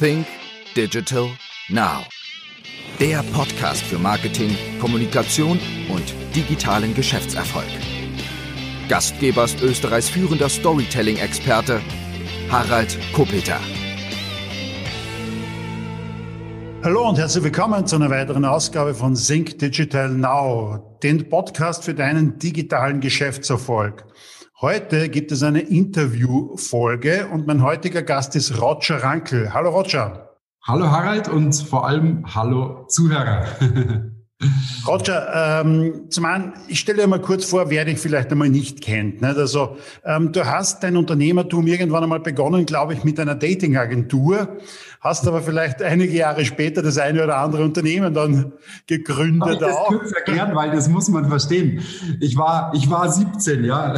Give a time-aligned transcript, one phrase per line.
[0.00, 0.26] Think
[0.74, 1.28] Digital
[1.68, 2.04] Now.
[2.98, 7.68] Der Podcast für Marketing, Kommunikation und digitalen Geschäftserfolg.
[8.88, 11.80] Gastgeber ist Österreichs führender Storytelling-Experte
[12.50, 13.60] Harald Kopeter.
[16.82, 21.94] Hallo und herzlich willkommen zu einer weiteren Ausgabe von Think Digital Now, den Podcast für
[21.94, 24.04] deinen digitalen Geschäftserfolg.
[24.64, 29.52] Heute gibt es eine Interviewfolge und mein heutiger Gast ist Roger Rankel.
[29.52, 30.38] Hallo Roger.
[30.62, 33.44] Hallo Harald und vor allem hallo Zuhörer.
[34.86, 38.82] Roger, ähm, zum einen, ich stelle dir mal kurz vor, wer dich vielleicht einmal nicht
[38.82, 39.22] kennt.
[39.22, 39.36] Nicht?
[39.36, 44.58] Also, ähm, du hast dein Unternehmertum irgendwann einmal begonnen, glaube ich, mit einer Datingagentur,
[45.00, 48.52] hast aber vielleicht einige Jahre später das eine oder andere Unternehmen dann
[48.86, 49.90] gegründet Darf ich auch.
[49.90, 51.82] Das kurz erklären, weil das muss man verstehen.
[52.20, 53.94] Ich war, ich war 17, ja.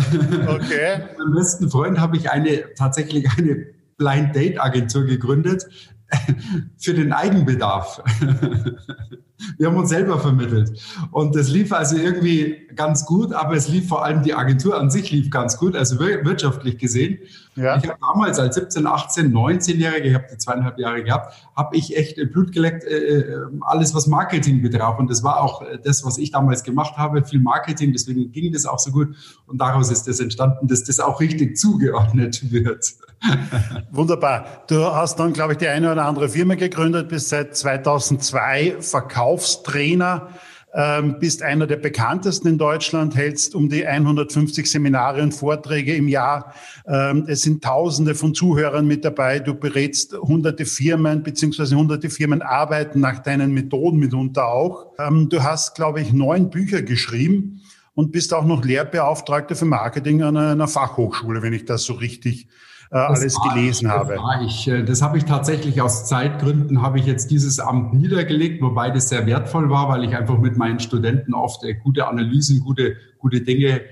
[0.47, 0.99] Okay.
[0.99, 3.66] Mit meinem besten Freund habe ich eine, tatsächlich eine
[3.97, 5.66] Blind Date Agentur gegründet
[6.79, 8.02] für den Eigenbedarf.
[9.59, 10.80] Wir haben uns selber vermittelt.
[11.10, 14.90] Und das lief also irgendwie ganz gut, aber es lief vor allem die Agentur an
[14.90, 17.18] sich lief ganz gut, also wirtschaftlich gesehen.
[17.54, 17.76] Ja.
[17.76, 21.96] Ich habe damals als 17, 18, 19-Jähriger, ich habe die zweieinhalb Jahre gehabt, habe ich
[21.96, 24.98] echt Blut geleckt, äh, äh, alles was Marketing betraf.
[24.98, 28.52] Und das war auch äh, das, was ich damals gemacht habe, viel Marketing, deswegen ging
[28.52, 29.15] das auch so gut.
[29.46, 32.95] Und daraus ist das entstanden, dass das auch richtig zugeordnet wird.
[33.91, 34.65] Wunderbar.
[34.69, 40.29] Du hast dann, glaube ich, die eine oder andere Firma gegründet, bist seit 2002 Verkaufstrainer
[40.77, 46.07] ähm, bist einer der bekanntesten in Deutschland, hältst um die 150 Seminare und Vorträge im
[46.07, 46.53] Jahr.
[46.87, 49.39] Ähm, es sind Tausende von Zuhörern mit dabei.
[49.39, 54.93] Du berätst hunderte Firmen, beziehungsweise hunderte Firmen arbeiten nach deinen Methoden mitunter auch.
[54.99, 57.63] Ähm, du hast, glaube ich, neun Bücher geschrieben
[57.95, 62.49] und bist auch noch Lehrbeauftragter für Marketing an einer Fachhochschule, wenn ich das so richtig
[62.90, 64.15] äh, alles gelesen ich, habe.
[64.15, 64.69] Das, ich.
[64.69, 69.09] Äh, das habe ich tatsächlich aus Zeitgründen habe ich jetzt dieses Amt niedergelegt, wobei das
[69.09, 73.41] sehr wertvoll war, weil ich einfach mit meinen Studenten oft äh, gute Analysen, gute, gute
[73.41, 73.82] Dinge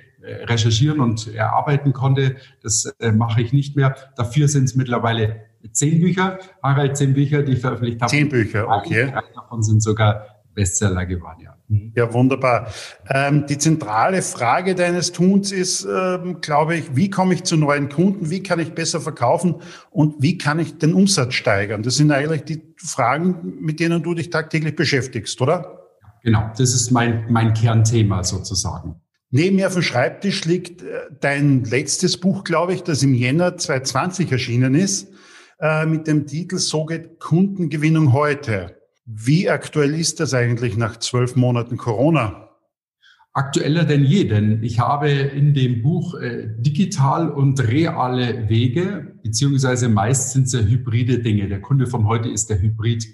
[0.44, 2.36] recherchieren und erarbeiten konnte.
[2.62, 3.94] Das mache ich nicht mehr.
[4.16, 8.10] Dafür sind es mittlerweile zehn Bücher, Harald, zehn Bücher, die ich veröffentlicht habe.
[8.10, 9.10] Zehn Bücher, okay.
[9.12, 11.56] Drei davon sind sogar Bestseller geworden, ja.
[11.68, 11.92] Mhm.
[11.94, 12.68] Ja, wunderbar.
[13.08, 17.88] Ähm, die zentrale Frage deines Tuns ist, ähm, glaube ich, wie komme ich zu neuen
[17.88, 18.30] Kunden?
[18.30, 19.56] Wie kann ich besser verkaufen?
[19.90, 21.82] Und wie kann ich den Umsatz steigern?
[21.82, 25.80] Das sind eigentlich die Fragen, mit denen du dich tagtäglich beschäftigst, oder?
[26.22, 28.96] Genau, das ist mein, mein Kernthema sozusagen.
[29.30, 30.86] Neben mir auf dem Schreibtisch liegt äh,
[31.20, 35.08] dein letztes Buch, glaube ich, das im Jänner 2020 erschienen ist,
[35.60, 38.76] äh, mit dem Titel So geht Kundengewinnung heute.
[39.06, 42.48] Wie aktuell ist das eigentlich nach zwölf Monaten Corona?
[43.34, 49.88] Aktueller denn je, denn ich habe in dem Buch äh, digital und reale Wege, beziehungsweise
[49.88, 51.48] meist sind es ja hybride Dinge.
[51.48, 53.06] Der Kunde von heute ist der Hybrid.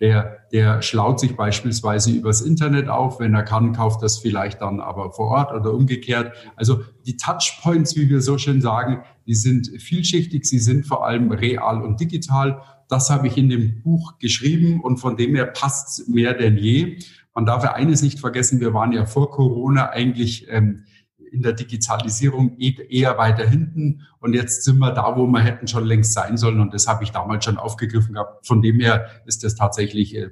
[0.00, 3.20] Der, der schlaut sich beispielsweise übers Internet auf.
[3.20, 6.32] Wenn er kann, kauft das vielleicht dann aber vor Ort oder umgekehrt.
[6.56, 10.46] Also die Touchpoints, wie wir so schön sagen, die sind vielschichtig.
[10.46, 12.62] Sie sind vor allem real und digital.
[12.88, 16.98] Das habe ich in dem Buch geschrieben und von dem her passt mehr denn je.
[17.34, 20.84] Man darf ja eines nicht vergessen, wir waren ja vor Corona eigentlich ähm,
[21.32, 25.66] in der Digitalisierung e-, eher weiter hinten und jetzt sind wir da, wo wir hätten
[25.66, 28.46] schon längst sein sollen und das habe ich damals schon aufgegriffen gehabt.
[28.46, 30.30] Von dem her ist das tatsächlich äh,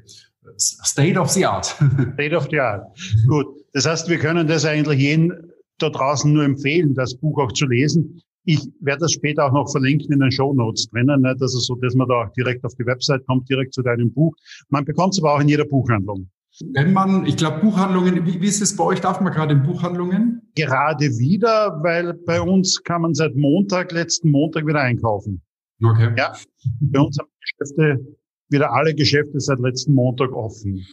[0.58, 1.66] State of the Art.
[2.14, 2.96] State of the Art.
[3.26, 3.46] Gut.
[3.72, 7.66] Das heißt, wir können das eigentlich jeden da draußen nur empfehlen, das Buch auch zu
[7.66, 8.22] lesen.
[8.44, 11.40] Ich werde das später auch noch verlinken in den Show Notes drinnen, nicht?
[11.40, 14.34] also so, dass man da auch direkt auf die Website kommt, direkt zu deinem Buch.
[14.68, 16.28] Man bekommt es aber auch in jeder Buchhandlung.
[16.74, 19.00] Wenn man, ich glaube, Buchhandlungen, wie, wie ist es bei euch?
[19.00, 20.42] Darf man gerade in Buchhandlungen?
[20.54, 25.40] Gerade wieder, weil bei uns kann man seit Montag, letzten Montag wieder einkaufen.
[25.82, 26.12] Okay.
[26.16, 26.34] Ja,
[26.80, 28.06] bei uns haben Geschäfte,
[28.50, 30.84] wieder alle Geschäfte seit letzten Montag offen.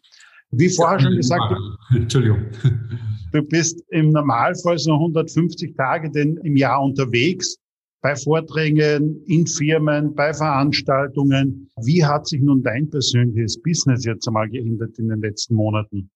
[0.51, 1.53] Wie vorher schon gesagt,
[1.95, 2.45] Entschuldigung.
[3.31, 7.57] Du bist im Normalfall so 150 Tage denn im Jahr unterwegs,
[8.01, 11.69] bei Vorträgen, in Firmen, bei Veranstaltungen.
[11.83, 16.09] Wie hat sich nun dein persönliches Business jetzt einmal geändert in den letzten Monaten?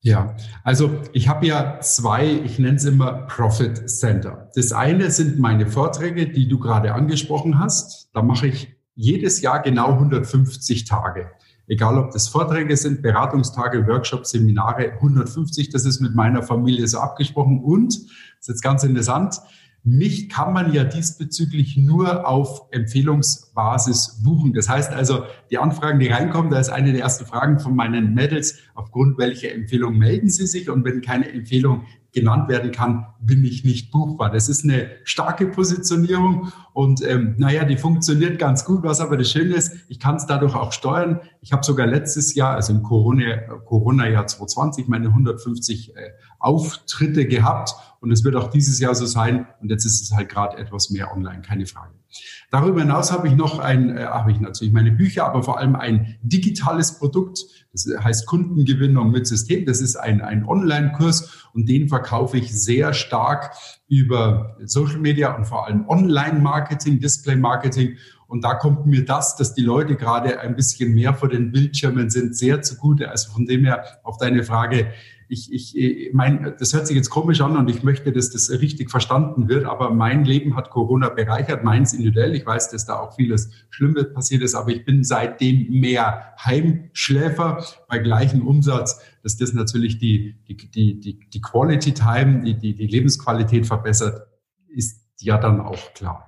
[0.00, 4.50] Ja, also ich habe ja zwei, ich nenne es immer Profit Center.
[4.54, 8.10] Das eine sind meine Vorträge, die du gerade angesprochen hast.
[8.12, 11.30] Da mache ich jedes Jahr genau 150 Tage
[11.68, 16.98] egal ob das Vorträge sind, Beratungstage, Workshops, Seminare, 150, das ist mit meiner Familie so
[16.98, 17.62] abgesprochen.
[17.62, 19.40] Und, das ist jetzt ganz interessant,
[19.84, 24.52] Mich kann man ja diesbezüglich nur auf Empfehlungsbasis buchen.
[24.52, 28.12] Das heißt also, die Anfragen, die reinkommen, da ist eine der ersten Fragen von meinen
[28.12, 30.68] Mädels, aufgrund welcher Empfehlung melden Sie sich?
[30.68, 34.30] Und wenn keine Empfehlung genannt werden kann, bin ich nicht buchbar.
[34.30, 38.82] Das ist eine starke Positionierung und ähm, naja, die funktioniert ganz gut.
[38.82, 41.20] Was aber das Schöne ist, ich kann es dadurch auch steuern.
[41.40, 47.74] Ich habe sogar letztes Jahr, also im Corona-Jahr Corona 2020, meine 150 äh, Auftritte gehabt
[48.00, 49.46] und es wird auch dieses Jahr so sein.
[49.60, 51.94] Und jetzt ist es halt gerade etwas mehr online, keine Frage.
[52.50, 55.76] Darüber hinaus habe ich noch ein, äh, habe ich natürlich meine Bücher, aber vor allem
[55.76, 57.40] ein digitales Produkt.
[57.72, 59.66] Das heißt Kundengewinnung mit System.
[59.66, 63.54] Das ist ein, ein Online-Kurs und den verkaufe ich sehr stark
[63.88, 67.96] über Social Media und vor allem Online-Marketing, Display-Marketing.
[68.26, 72.10] Und da kommt mir das, dass die Leute gerade ein bisschen mehr vor den Bildschirmen
[72.10, 73.10] sind, sehr zugute.
[73.10, 74.92] Also von dem her auf deine Frage,
[75.28, 78.50] ich, ich ich mein, das hört sich jetzt komisch an und ich möchte, dass das
[78.50, 82.34] richtig verstanden wird, aber mein Leben hat Corona bereichert, meins individuell.
[82.34, 87.64] Ich weiß, dass da auch vieles Schlimmes passiert ist, aber ich bin seitdem mehr Heimschläfer
[87.88, 92.74] bei gleichem Umsatz, dass das natürlich die, die, die, die, die Quality Time, die, die,
[92.74, 94.26] die Lebensqualität verbessert,
[94.68, 96.27] ist ja dann auch klar.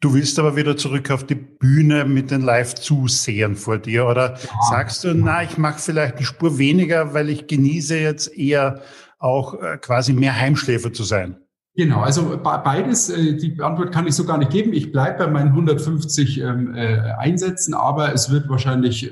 [0.00, 4.62] Du willst aber wieder zurück auf die Bühne mit den Live-Zusehern vor dir oder ja.
[4.70, 8.82] sagst du, na, ich mache vielleicht eine Spur weniger, weil ich genieße jetzt eher
[9.18, 11.36] auch äh, quasi mehr Heimschläfer zu sein?
[11.76, 14.74] Genau, also beides, äh, die Antwort kann ich so gar nicht geben.
[14.74, 19.10] Ich bleibe bei meinen 150 ähm, äh, Einsätzen, aber es wird wahrscheinlich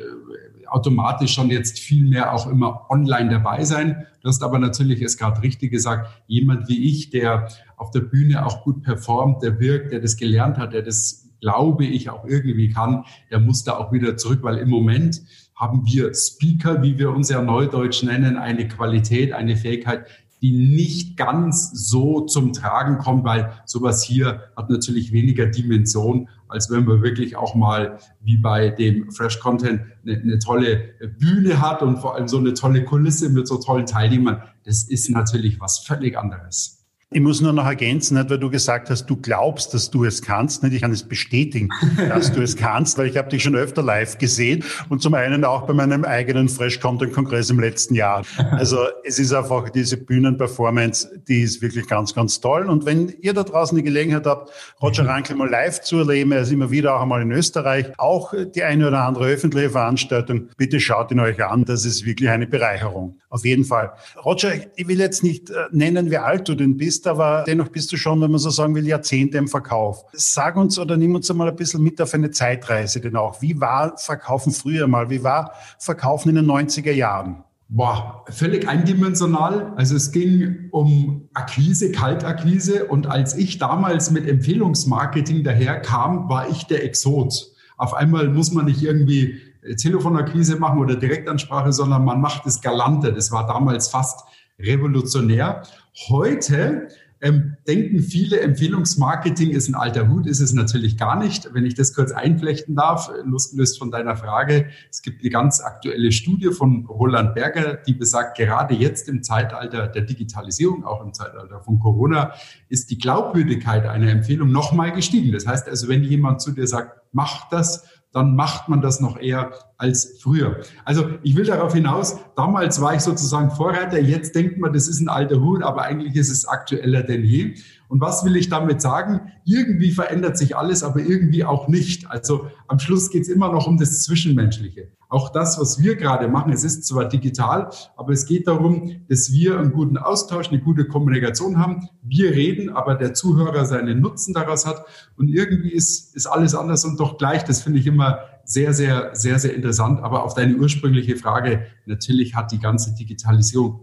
[0.75, 4.07] automatisch schon jetzt viel mehr auch immer online dabei sein.
[4.21, 8.45] Du hast aber natürlich es gerade richtig gesagt, jemand wie ich, der auf der Bühne
[8.45, 12.71] auch gut performt, der wirkt, der das gelernt hat, der das, glaube ich, auch irgendwie
[12.71, 15.23] kann, der muss da auch wieder zurück, weil im Moment
[15.55, 20.07] haben wir Speaker, wie wir uns ja neudeutsch nennen, eine Qualität, eine Fähigkeit,
[20.45, 26.71] die nicht ganz so zum Tragen kommt, weil sowas hier hat natürlich weniger Dimension, als
[26.71, 31.81] wenn man wirklich auch mal wie bei dem Fresh Content eine, eine tolle Bühne hat
[31.81, 34.43] und vor allem so eine tolle Kulisse mit so tollen Teilnehmern.
[34.65, 36.84] Das ist natürlich was völlig anderes.
[37.15, 40.65] Ich muss nur noch ergänzen, weil du gesagt hast, du glaubst, dass du es kannst.
[40.65, 40.75] Nicht?
[40.75, 41.69] Ich kann es bestätigen,
[42.09, 45.45] dass du es kannst, weil ich habe dich schon öfter live gesehen und zum einen
[45.45, 48.25] auch bei meinem eigenen Fresh Content Kongress im letzten Jahr.
[48.55, 52.69] Also es ist einfach diese Bühnenperformance, die ist wirklich ganz, ganz toll.
[52.69, 54.51] Und wenn ihr da draußen die Gelegenheit habt,
[54.81, 58.33] Roger Rankel mal live zu erleben, er ist immer wieder auch einmal in Österreich, auch
[58.55, 61.65] die eine oder andere öffentliche Veranstaltung, bitte schaut ihn euch an.
[61.65, 63.19] Das ist wirklich eine Bereicherung.
[63.35, 63.91] Auf jeden Fall.
[64.25, 67.91] Roger, ich will jetzt nicht äh, nennen, wie alt du denn bist, aber dennoch bist
[67.91, 70.05] du schon, wenn man so sagen will, Jahrzehnte im Verkauf.
[70.13, 73.43] Sag uns oder nimm uns einmal ein bisschen mit auf eine Zeitreise denn auch.
[73.43, 75.11] Wie war Verkaufen früher mal?
[75.11, 75.51] Wie war
[75.81, 77.43] Verkaufen in den 90er Jahren?
[77.69, 79.73] Boah, völlig eindimensional.
[79.75, 82.85] Also es ging um Akquise, Kaltakquise.
[82.85, 87.51] Und als ich damals mit Empfehlungsmarketing daherkam, war ich der Exot.
[87.79, 89.41] Auf einmal muss man nicht irgendwie
[89.77, 93.13] Telefonakquise machen oder Direktansprache, sondern man macht es galanter.
[93.13, 94.21] Das war damals fast
[94.59, 95.63] revolutionär.
[96.09, 96.89] Heute
[97.25, 101.55] ähm, denken viele, Empfehlungsmarketing ist ein alter Hut, ist es natürlich gar nicht.
[101.55, 106.13] Wenn ich das kurz einflechten darf, losgelöst von deiner Frage, es gibt eine ganz aktuelle
[106.13, 111.61] Studie von Roland Berger, die besagt, gerade jetzt im Zeitalter der Digitalisierung, auch im Zeitalter
[111.61, 112.35] von Corona,
[112.69, 115.33] ist die Glaubwürdigkeit einer Empfehlung nochmal gestiegen.
[115.33, 119.19] Das heißt also, wenn jemand zu dir sagt, mach das, dann macht man das noch
[119.19, 120.61] eher als früher.
[120.85, 125.01] Also ich will darauf hinaus, damals war ich sozusagen Vorreiter, jetzt denkt man, das ist
[125.01, 127.55] ein alter Hut, aber eigentlich ist es aktueller denn je.
[127.95, 129.21] Und was will ich damit sagen?
[129.45, 132.11] Irgendwie verändert sich alles, aber irgendwie auch nicht.
[132.11, 134.89] Also am Schluss geht es immer noch um das Zwischenmenschliche.
[135.09, 139.31] Auch das, was wir gerade machen, es ist zwar digital, aber es geht darum, dass
[139.31, 141.89] wir einen guten Austausch, eine gute Kommunikation haben.
[142.03, 144.85] Wir reden, aber der Zuhörer seinen Nutzen daraus hat.
[145.17, 147.45] Und irgendwie ist, ist alles anders und doch gleich.
[147.45, 150.03] Das finde ich immer sehr, sehr, sehr, sehr interessant.
[150.03, 153.83] Aber auf deine ursprüngliche Frage, natürlich hat die ganze Digitalisierung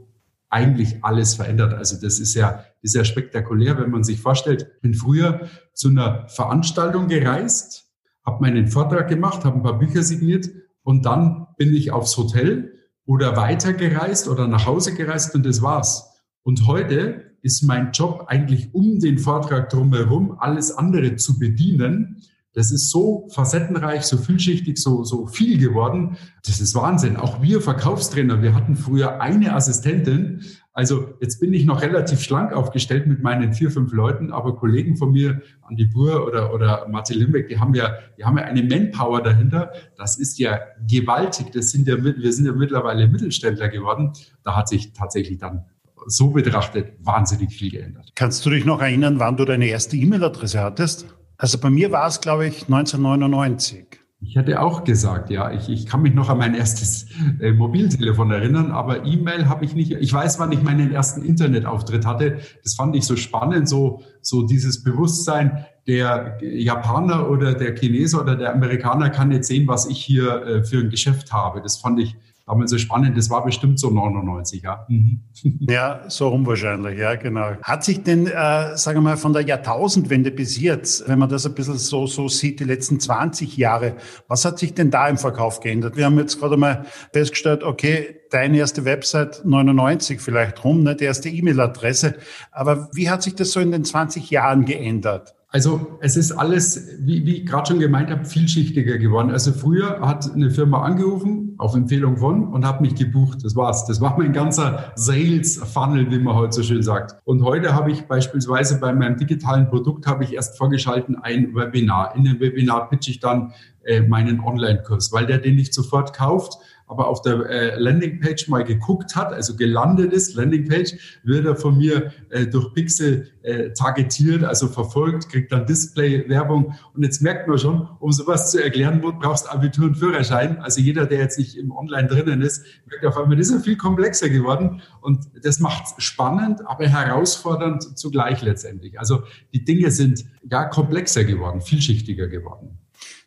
[0.52, 1.74] eigentlich alles verändert.
[1.74, 5.90] Also das ist ja, ist ja spektakulär, wenn man sich vorstellt, ich bin früher zu
[5.90, 7.90] einer Veranstaltung gereist,
[8.26, 10.50] habe meinen Vortrag gemacht, habe ein paar Bücher signiert
[10.84, 12.74] und dann bin ich aufs Hotel
[13.06, 16.22] oder weitergereist oder nach Hause gereist und das war's.
[16.44, 22.22] Und heute ist mein Job eigentlich um den Vortrag drumherum, alles andere zu bedienen.
[22.54, 26.18] Das ist so facettenreich, so vielschichtig, so, so viel geworden.
[26.46, 27.16] Das ist Wahnsinn.
[27.16, 30.42] Auch wir Verkaufstrainer, wir hatten früher eine Assistentin.
[30.74, 34.98] Also jetzt bin ich noch relativ schlank aufgestellt mit meinen vier, fünf Leuten, aber Kollegen
[34.98, 38.64] von mir, Andi Buhr oder, oder Martin Limbeck, die haben ja, die haben ja eine
[38.64, 39.72] Manpower dahinter.
[39.98, 41.52] Das ist ja gewaltig.
[41.54, 44.12] Das sind ja, wir sind ja mittlerweile Mittelständler geworden.
[44.44, 45.66] Da hat sich tatsächlich dann
[46.08, 48.12] so betrachtet wahnsinnig viel geändert.
[48.16, 51.06] Kannst du dich noch erinnern, wann du deine erste E-Mail-Adresse hattest?
[51.42, 54.00] Also bei mir war es, glaube ich, 1999.
[54.20, 57.08] Ich hätte auch gesagt, ja, ich, ich kann mich noch an mein erstes
[57.40, 59.92] äh, Mobiltelefon erinnern, aber E-Mail habe ich nicht.
[59.94, 62.38] Ich weiß, wann ich meinen ersten Internetauftritt hatte.
[62.64, 68.36] Das fand ich so spannend, so, so dieses Bewusstsein, der Japaner oder der Chinese oder
[68.36, 71.64] der Amerikaner kann jetzt sehen, was ich hier äh, für ein Geschäft habe.
[71.64, 72.16] Das fand ich
[72.52, 73.18] damals so spannend.
[73.18, 74.86] Das war bestimmt so 99, ja.
[74.88, 75.22] Mhm.
[75.70, 77.54] Ja, so rum wahrscheinlich, ja, genau.
[77.62, 81.46] Hat sich denn, äh, sagen wir mal, von der Jahrtausendwende bis jetzt, wenn man das
[81.46, 83.96] ein bisschen so, so sieht, die letzten 20 Jahre,
[84.28, 85.96] was hat sich denn da im Verkauf geändert?
[85.96, 91.06] Wir haben jetzt gerade mal festgestellt, okay, deine erste Website 99 vielleicht rum, ne, die
[91.06, 92.16] erste E-Mail-Adresse.
[92.52, 95.36] Aber wie hat sich das so in den 20 Jahren geändert?
[95.54, 99.32] Also es ist alles, wie, wie ich gerade schon gemeint habe, vielschichtiger geworden.
[99.32, 103.44] Also früher hat eine Firma angerufen, auf Empfehlung von, und hat mich gebucht.
[103.44, 103.86] Das war's.
[103.86, 107.18] Das war mein ganzer Sales-Funnel, wie man heute so schön sagt.
[107.26, 112.16] Und heute habe ich beispielsweise bei meinem digitalen Produkt habe ich erst vorgeschalten ein Webinar.
[112.16, 113.52] In dem Webinar pitche ich dann
[113.84, 116.60] äh, meinen Online-Kurs, weil der den nicht sofort kauft,
[116.92, 121.78] aber auf der äh, Landingpage mal geguckt hat, also gelandet ist, Landingpage, wird er von
[121.78, 126.76] mir äh, durch Pixel äh, targetiert, also verfolgt, kriegt dann Display-Werbung.
[126.94, 130.60] Und jetzt merkt man schon, um sowas zu erklären, brauchst Abitur und Führerschein.
[130.60, 133.60] Also jeder, der jetzt nicht im Online drinnen ist, merkt auf einmal, das ist ja
[133.62, 134.82] viel komplexer geworden.
[135.00, 139.00] Und das macht spannend, aber herausfordernd zugleich letztendlich.
[139.00, 142.80] Also die Dinge sind ja komplexer geworden, vielschichtiger geworden.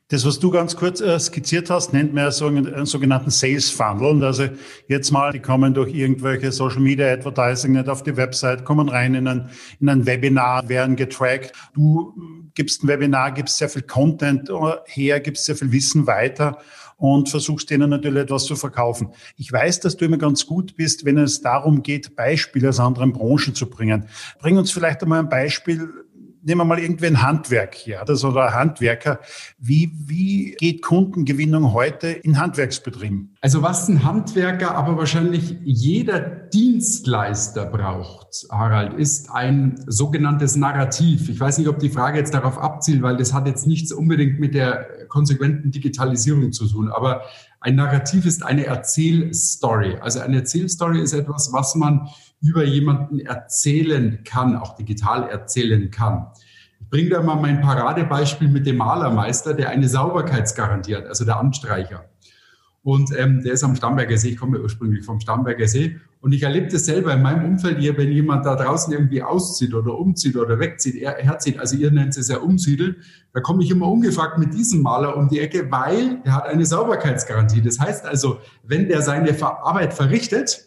[0.08, 3.70] Das, was du ganz kurz äh, skizziert hast, nennt man ja so einen, sogenannten Sales
[3.70, 4.06] Funnel.
[4.06, 4.48] Und also
[4.86, 9.14] jetzt mal, die kommen durch irgendwelche Social Media Advertising nicht auf die Website, kommen rein
[9.14, 9.48] in ein,
[9.80, 11.52] in ein Webinar, werden getrackt.
[11.72, 12.12] Du
[12.54, 14.50] gibst ein Webinar, gibst sehr viel Content
[14.86, 16.58] her, gibst sehr viel Wissen weiter
[16.98, 19.08] und versuchst denen natürlich etwas zu verkaufen.
[19.36, 23.12] Ich weiß, dass du immer ganz gut bist, wenn es darum geht, Beispiele aus anderen
[23.12, 24.06] Branchen zu bringen.
[24.38, 25.88] Bring uns vielleicht einmal ein Beispiel,
[26.44, 29.20] nehmen wir mal irgendwie ein Handwerk hier, das oder Handwerker.
[29.58, 33.34] Wie, wie geht Kundengewinnung heute in Handwerksbetrieben?
[33.40, 41.28] Also was ein Handwerker, aber wahrscheinlich jeder Dienstleister braucht, Harald, ist ein sogenanntes Narrativ.
[41.28, 44.38] Ich weiß nicht, ob die Frage jetzt darauf abzielt, weil das hat jetzt nichts unbedingt
[44.38, 46.90] mit der konsequenten Digitalisierung zu tun.
[46.90, 47.22] Aber
[47.64, 49.96] ein Narrativ ist eine Erzählstory.
[49.98, 52.10] Also eine Erzählstory ist etwas, was man
[52.42, 56.26] über jemanden erzählen kann, auch digital erzählen kann.
[56.78, 61.38] Ich bringe da mal mein Paradebeispiel mit dem Malermeister, der eine Sauberkeitsgarantie hat, also der
[61.38, 62.04] Anstreicher.
[62.82, 65.98] Und ähm, der ist am Starnberger See, ich komme ursprünglich vom Starnberger See.
[66.24, 69.74] Und ich erlebe das selber in meinem Umfeld hier, wenn jemand da draußen irgendwie auszieht
[69.74, 72.96] oder umzieht oder wegzieht, er, herzieht, also ihr nennt es ja umsiedeln,
[73.34, 76.64] da komme ich immer ungefragt mit diesem Maler um die Ecke, weil er hat eine
[76.64, 77.60] Sauberkeitsgarantie.
[77.60, 80.64] Das heißt also, wenn der seine Arbeit verrichtet,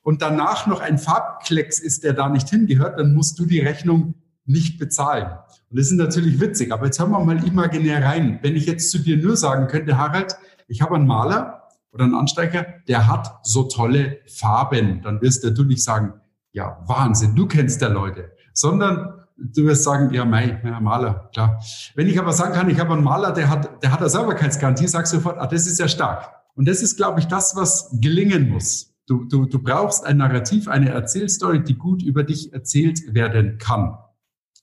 [0.00, 4.14] und danach noch ein Farbklecks ist, der da nicht hingehört, dann musst du die Rechnung
[4.46, 5.26] nicht bezahlen.
[5.68, 8.38] Und das ist natürlich witzig, aber jetzt hören wir mal imaginär rein.
[8.40, 11.57] Wenn ich jetzt zu dir nur sagen könnte, Harald, ich habe einen Maler
[11.98, 16.14] oder einen Anstreicher, der hat so tolle Farben, dann wirst du nicht sagen,
[16.52, 21.60] ja, Wahnsinn, du kennst der Leute, sondern du wirst sagen, ja, mei, ja, Maler, klar.
[21.96, 24.86] Wenn ich aber sagen kann, ich habe einen Maler, der hat, der hat eine Sauberkeitsgarantie,
[24.86, 26.30] sagst du sofort, ah, das ist ja stark.
[26.54, 28.94] Und das ist, glaube ich, das, was gelingen muss.
[29.06, 33.98] Du, du, du brauchst ein Narrativ, eine Erzählstory, die gut über dich erzählt werden kann.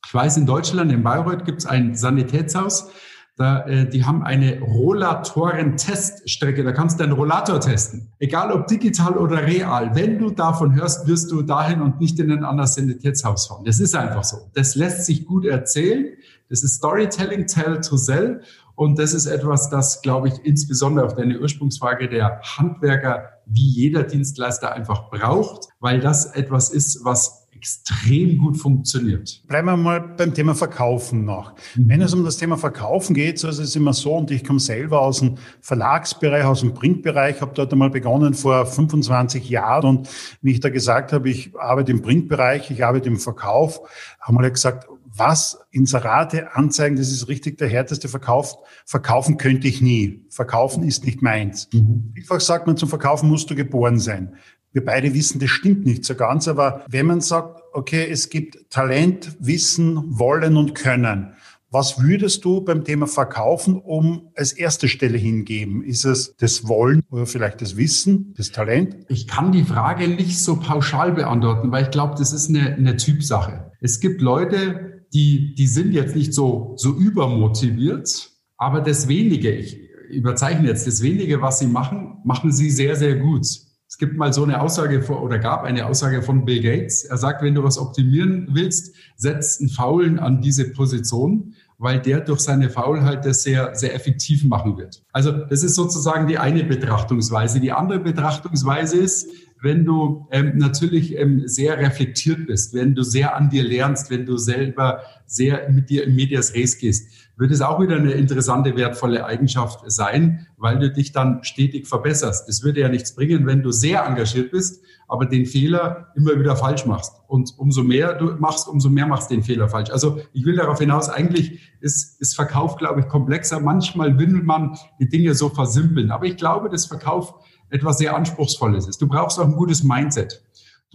[0.06, 2.92] Ich weiß, in Deutschland, in Bayreuth, gibt es ein Sanitätshaus,
[3.38, 6.64] da, äh, die haben eine Rollatoren-Teststrecke.
[6.64, 8.08] Da kannst du einen Rollator testen.
[8.18, 9.94] Egal ob digital oder real.
[9.94, 13.66] Wenn du davon hörst, wirst du dahin und nicht in ein anderes Sanitätshaus fahren.
[13.66, 14.50] Das ist einfach so.
[14.54, 16.14] Das lässt sich gut erzählen.
[16.50, 18.42] Das ist Storytelling, Tell to Sell.
[18.76, 24.04] Und das ist etwas, das, glaube ich, insbesondere auf deine Ursprungsfrage der Handwerker wie jeder
[24.04, 29.42] Dienstleister einfach braucht, weil das etwas ist, was extrem gut funktioniert.
[29.48, 31.56] Bleiben wir mal beim Thema Verkaufen noch.
[31.76, 31.90] Mhm.
[31.90, 34.60] Wenn es um das Thema Verkaufen geht, so ist es immer so, und ich komme
[34.60, 40.10] selber aus dem Verlagsbereich, aus dem Printbereich, habe dort einmal begonnen vor 25 Jahren und
[40.44, 43.82] wie ich da gesagt habe, ich arbeite im Printbereich, ich arbeite im Verkauf,
[44.20, 48.58] haben wir gesagt, was Inserate, Anzeigen, das ist richtig der härteste Verkauf.
[48.86, 50.26] Verkaufen könnte ich nie.
[50.30, 51.70] Verkaufen ist nicht meins.
[51.74, 52.12] Mhm.
[52.14, 54.36] Vielfach sagt man, zum Verkaufen musst du geboren sein.
[54.76, 58.70] Wir beide wissen, das stimmt nicht so ganz, aber wenn man sagt, okay, es gibt
[58.70, 61.34] Talent, Wissen, Wollen und Können,
[61.72, 65.82] was würdest du beim Thema Verkaufen um als erste Stelle hingeben?
[65.82, 68.98] Ist es das Wollen oder vielleicht das Wissen, das Talent?
[69.08, 72.98] Ich kann die Frage nicht so pauschal beantworten, weil ich glaube, das ist eine, eine
[72.98, 73.72] Typsache.
[73.80, 79.80] Es gibt Leute, die, die sind jetzt nicht so, so übermotiviert, aber das wenige, ich
[80.10, 83.48] überzeichne jetzt, das wenige, was sie machen, machen sie sehr, sehr gut.
[83.88, 87.06] Es gibt mal so eine Aussage vor, oder gab eine Aussage von Bill Gates.
[87.06, 92.22] Er sagt, wenn du was optimieren willst, setz einen Faulen an diese Position, weil der
[92.22, 95.04] durch seine Faulheit das sehr, sehr effektiv machen wird.
[95.12, 97.60] Also das ist sozusagen die eine Betrachtungsweise.
[97.60, 99.30] Die andere Betrachtungsweise ist,
[99.62, 104.26] wenn du ähm, natürlich ähm, sehr reflektiert bist, wenn du sehr an dir lernst, wenn
[104.26, 108.76] du selber sehr mit dir in Medias Res gehst, wird es auch wieder eine interessante,
[108.76, 112.48] wertvolle Eigenschaft sein, weil du dich dann stetig verbesserst.
[112.48, 116.56] Es würde ja nichts bringen, wenn du sehr engagiert bist, aber den Fehler immer wieder
[116.56, 117.14] falsch machst.
[117.28, 119.90] Und umso mehr du machst, umso mehr machst du den Fehler falsch.
[119.90, 123.60] Also ich will darauf hinaus, eigentlich ist, ist Verkauf, glaube ich, komplexer.
[123.60, 126.12] Manchmal will man die Dinge so versimpeln.
[126.12, 127.36] Aber ich glaube, dass Verkauf
[127.70, 129.02] etwas sehr Anspruchsvolles ist.
[129.02, 130.45] Du brauchst auch ein gutes Mindset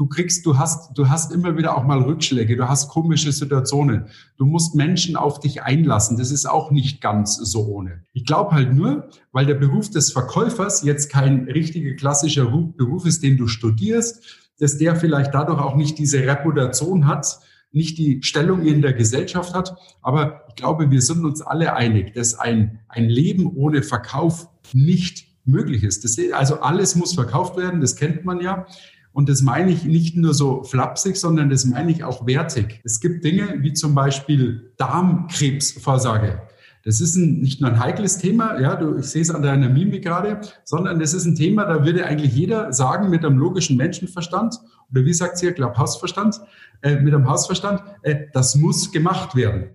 [0.00, 4.06] du kriegst, du hast, du hast immer wieder auch mal Rückschläge, du hast komische Situationen.
[4.38, 6.16] Du musst Menschen auf dich einlassen.
[6.16, 8.02] Das ist auch nicht ganz so ohne.
[8.14, 13.22] Ich glaube halt nur, weil der Beruf des Verkäufers jetzt kein richtiger klassischer Beruf ist,
[13.22, 14.24] den du studierst,
[14.58, 17.38] dass der vielleicht dadurch auch nicht diese Reputation hat,
[17.70, 19.76] nicht die Stellung in der Gesellschaft hat.
[20.00, 25.26] Aber ich glaube, wir sind uns alle einig, dass ein, ein Leben ohne Verkauf nicht
[25.44, 26.04] möglich ist.
[26.04, 28.66] Das, also alles muss verkauft werden, das kennt man ja.
[29.12, 32.80] Und das meine ich nicht nur so flapsig, sondern das meine ich auch wertig.
[32.84, 36.42] Es gibt Dinge wie zum Beispiel Darmkrebsvorsorge.
[36.84, 39.68] Das ist ein, nicht nur ein heikles Thema, ja, du, ich sehe es an deiner
[39.68, 43.76] Mimik gerade, sondern das ist ein Thema, da würde eigentlich jeder sagen mit einem logischen
[43.76, 44.56] Menschenverstand
[44.90, 46.40] oder wie sagt ihr, glaube Hausverstand,
[46.80, 49.70] äh, mit einem Hausverstand, äh, das muss gemacht werden.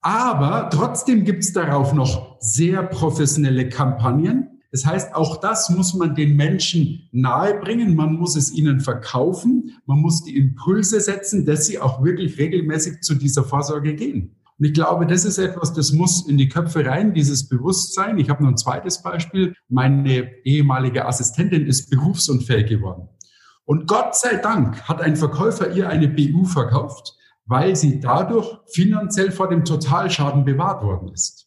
[0.00, 6.14] Aber trotzdem gibt es darauf noch sehr professionelle Kampagnen, das heißt, auch das muss man
[6.14, 7.96] den Menschen nahebringen.
[7.96, 9.76] Man muss es ihnen verkaufen.
[9.86, 14.36] Man muss die Impulse setzen, dass sie auch wirklich regelmäßig zu dieser Vorsorge gehen.
[14.58, 18.18] Und ich glaube, das ist etwas, das muss in die Köpfe rein, dieses Bewusstsein.
[18.18, 19.54] Ich habe noch ein zweites Beispiel.
[19.68, 23.08] Meine ehemalige Assistentin ist berufsunfähig geworden.
[23.64, 29.32] Und Gott sei Dank hat ein Verkäufer ihr eine BU verkauft, weil sie dadurch finanziell
[29.32, 31.39] vor dem Totalschaden bewahrt worden ist.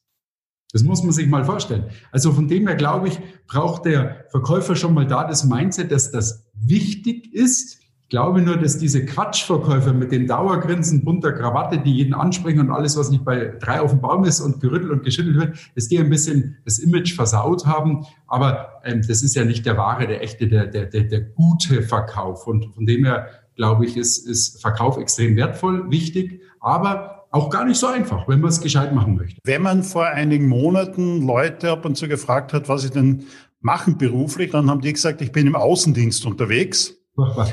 [0.74, 1.86] Das muss man sich mal vorstellen.
[2.12, 6.12] Also von dem her glaube ich, braucht der Verkäufer schon mal da das Mindset, dass
[6.12, 7.80] das wichtig ist.
[8.02, 12.72] Ich glaube nur, dass diese Quatschverkäufer mit den Dauergrinsen, bunter Krawatte, die jeden ansprechen und
[12.72, 15.88] alles, was nicht bei drei auf dem Baum ist und gerüttelt und geschüttelt wird, dass
[15.88, 18.06] die ein bisschen das Image versaut haben.
[18.28, 21.84] Aber ähm, das ist ja nicht der wahre, der echte, der, der, der, der gute
[21.84, 22.48] Verkauf.
[22.48, 26.42] Und von dem her glaube ich, ist, ist Verkauf extrem wertvoll, wichtig.
[26.60, 29.42] Aber auch gar nicht so einfach, wenn man es gescheit machen möchte.
[29.44, 33.26] Wenn man vor einigen Monaten Leute ab und zu gefragt hat, was sie denn
[33.60, 36.94] machen beruflich, dann haben die gesagt, ich bin im Außendienst unterwegs.
[37.16, 37.50] Furchtbar.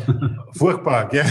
[0.52, 1.24] Furchtbar, gell?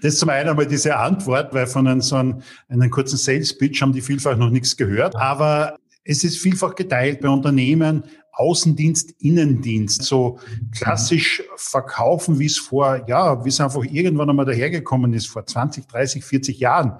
[0.00, 3.82] Das ist zum einen einmal diese Antwort, weil von einem, so einem, einem kurzen Sales-Pitch
[3.82, 5.14] haben die vielfach noch nichts gehört.
[5.16, 10.38] Aber es ist vielfach geteilt bei Unternehmen, Außendienst, Innendienst, so
[10.70, 15.88] klassisch verkaufen, wie es vor, ja, wie es einfach irgendwann einmal dahergekommen ist, vor 20,
[15.88, 16.98] 30, 40 Jahren.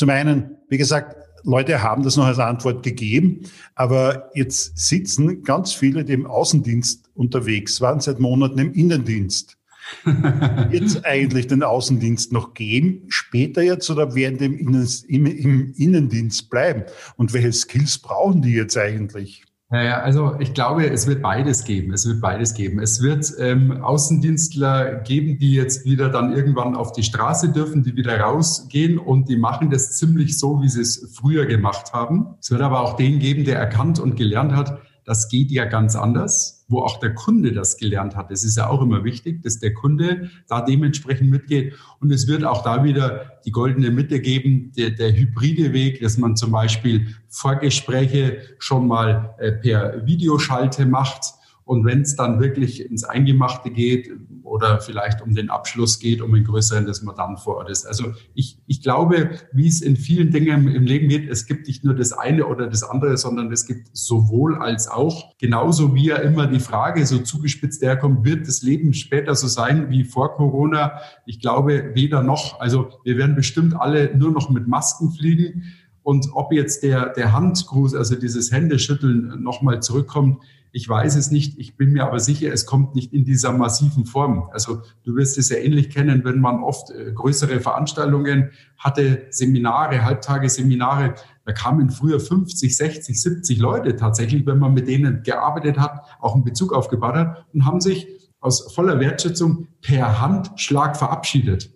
[0.00, 3.42] Zum einen, wie gesagt, Leute haben das noch als Antwort gegeben,
[3.74, 9.58] aber jetzt sitzen ganz viele, die im Außendienst unterwegs waren, seit Monaten im Innendienst.
[10.72, 15.74] Es eigentlich den Außendienst noch geben, später jetzt, oder werden die im, Innen, im, im
[15.76, 16.84] Innendienst bleiben?
[17.18, 19.44] Und welche Skills brauchen die jetzt eigentlich?
[19.72, 21.92] Naja, also ich glaube, es wird beides geben.
[21.92, 22.80] Es wird beides geben.
[22.80, 27.94] Es wird ähm, Außendienstler geben, die jetzt wieder dann irgendwann auf die Straße dürfen, die
[27.94, 32.34] wieder rausgehen und die machen das ziemlich so, wie sie es früher gemacht haben.
[32.40, 34.80] Es wird aber auch den geben, der erkannt und gelernt hat,
[35.10, 38.30] das geht ja ganz anders, wo auch der Kunde das gelernt hat.
[38.30, 41.74] Das ist ja auch immer wichtig, dass der Kunde da dementsprechend mitgeht.
[41.98, 46.16] Und es wird auch da wieder die goldene Mitte geben, der, der hybride Weg, dass
[46.16, 52.88] man zum Beispiel Vorgespräche schon mal äh, per Videoschalte macht und wenn es dann wirklich
[52.88, 54.10] ins Eingemachte geht
[54.50, 57.86] oder vielleicht um den Abschluss geht, um einen größeren, dass man dann vor Ort ist.
[57.86, 61.84] Also ich, ich glaube, wie es in vielen Dingen im Leben geht, es gibt nicht
[61.84, 65.38] nur das eine oder das andere, sondern es gibt sowohl als auch.
[65.38, 69.88] Genauso wie ja immer die Frage so zugespitzt herkommt, wird das Leben später so sein
[69.88, 70.98] wie vor Corona?
[71.26, 72.58] Ich glaube weder noch.
[72.58, 75.62] Also wir werden bestimmt alle nur noch mit Masken fliegen.
[76.02, 81.58] Und ob jetzt der, der Handgruß, also dieses Händeschütteln nochmal zurückkommt, ich weiß es nicht.
[81.58, 84.48] Ich bin mir aber sicher, es kommt nicht in dieser massiven Form.
[84.52, 90.04] Also du wirst es ja ähnlich kennen, wenn man oft äh, größere Veranstaltungen hatte, Seminare,
[90.04, 91.14] Halbtageseminare.
[91.44, 96.34] Da kamen früher 50, 60, 70 Leute tatsächlich, wenn man mit denen gearbeitet hat, auch
[96.34, 98.06] einen Bezug aufgebaut hat und haben sich
[98.40, 101.70] aus voller Wertschätzung per Handschlag verabschiedet.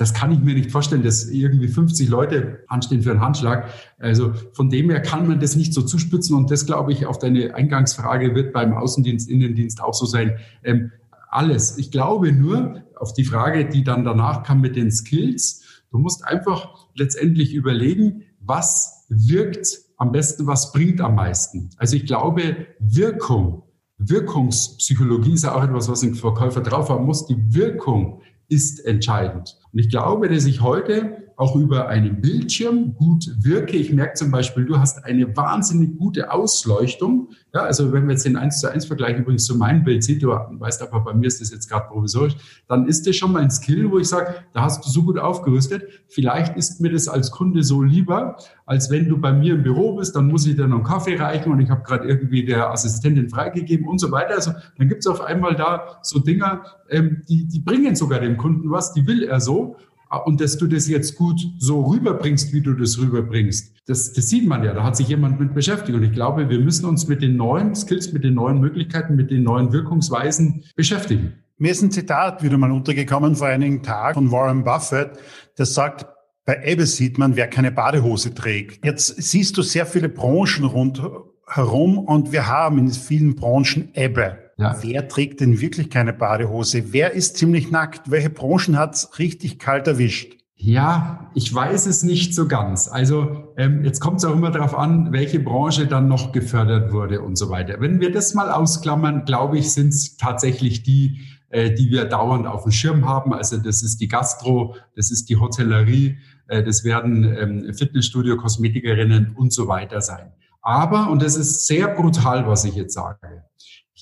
[0.00, 3.68] Das kann ich mir nicht vorstellen, dass irgendwie 50 Leute anstehen für einen Handschlag.
[3.98, 6.34] Also von dem her kann man das nicht so zuspitzen.
[6.34, 10.38] Und das, glaube ich, auf deine Eingangsfrage wird beim Außendienst, Innendienst auch so sein.
[10.64, 10.90] Ähm,
[11.28, 11.76] alles.
[11.76, 15.62] Ich glaube nur auf die Frage, die dann danach kam mit den Skills.
[15.90, 21.68] Du musst einfach letztendlich überlegen, was wirkt am besten, was bringt am meisten.
[21.76, 23.64] Also ich glaube, Wirkung,
[23.98, 27.26] Wirkungspsychologie ist ja auch etwas, was ein Verkäufer drauf haben muss.
[27.26, 29.59] Die Wirkung ist entscheidend.
[29.72, 33.74] Und ich glaube, dass ich heute auch über einen Bildschirm gut wirke.
[33.78, 37.30] Ich merke zum Beispiel, du hast eine wahnsinnig gute Ausleuchtung.
[37.54, 40.22] Ja, also wenn wir jetzt den 1 zu 1 Vergleich übrigens zu meinem Bild sieht,
[40.22, 42.36] du weißt aber, bei mir ist das jetzt gerade provisorisch,
[42.68, 45.18] dann ist das schon mal ein Skill, wo ich sage, da hast du so gut
[45.18, 45.84] aufgerüstet.
[46.08, 49.96] Vielleicht ist mir das als Kunde so lieber, als wenn du bei mir im Büro
[49.96, 52.70] bist, dann muss ich dir noch einen Kaffee reichen und ich habe gerade irgendwie der
[52.70, 54.34] Assistentin freigegeben und so weiter.
[54.34, 58.36] Also dann gibt es auf einmal da so Dinger, ähm, die, die bringen sogar dem
[58.36, 59.76] Kunden was, die will er so.
[60.24, 64.46] Und dass du das jetzt gut so rüberbringst, wie du das rüberbringst, das, das sieht
[64.46, 64.74] man ja.
[64.74, 65.96] Da hat sich jemand mit beschäftigt.
[65.96, 69.30] Und ich glaube, wir müssen uns mit den neuen Skills, mit den neuen Möglichkeiten, mit
[69.30, 71.34] den neuen Wirkungsweisen beschäftigen.
[71.58, 75.10] Mir ist ein Zitat wieder mal untergekommen vor einigen Tagen von Warren Buffett,
[75.58, 76.06] der sagt,
[76.46, 78.84] bei Ebbe sieht man, wer keine Badehose trägt.
[78.84, 84.39] Jetzt siehst du sehr viele Branchen rundherum und wir haben in vielen Branchen Ebbe.
[84.60, 84.76] Ja.
[84.82, 86.92] Wer trägt denn wirklich keine Badehose?
[86.92, 88.10] Wer ist ziemlich nackt?
[88.10, 90.36] Welche Branchen hat's richtig kalt erwischt?
[90.54, 92.86] Ja, ich weiß es nicht so ganz.
[92.86, 97.22] Also ähm, jetzt kommt es auch immer darauf an, welche Branche dann noch gefördert wurde
[97.22, 97.80] und so weiter.
[97.80, 102.46] Wenn wir das mal ausklammern, glaube ich, sind es tatsächlich die, äh, die wir dauernd
[102.46, 103.32] auf dem Schirm haben.
[103.32, 106.18] Also das ist die Gastro, das ist die Hotellerie,
[106.48, 110.32] äh, das werden ähm, Fitnessstudio, Kosmetikerinnen und so weiter sein.
[110.60, 113.44] Aber, und das ist sehr brutal, was ich jetzt sage,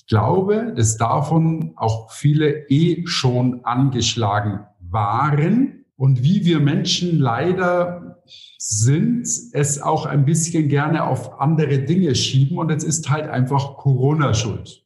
[0.09, 8.21] glaube, dass davon auch viele eh schon angeschlagen waren und wie wir Menschen leider
[8.57, 13.77] sind, es auch ein bisschen gerne auf andere Dinge schieben und jetzt ist halt einfach
[13.77, 14.83] Corona schuld.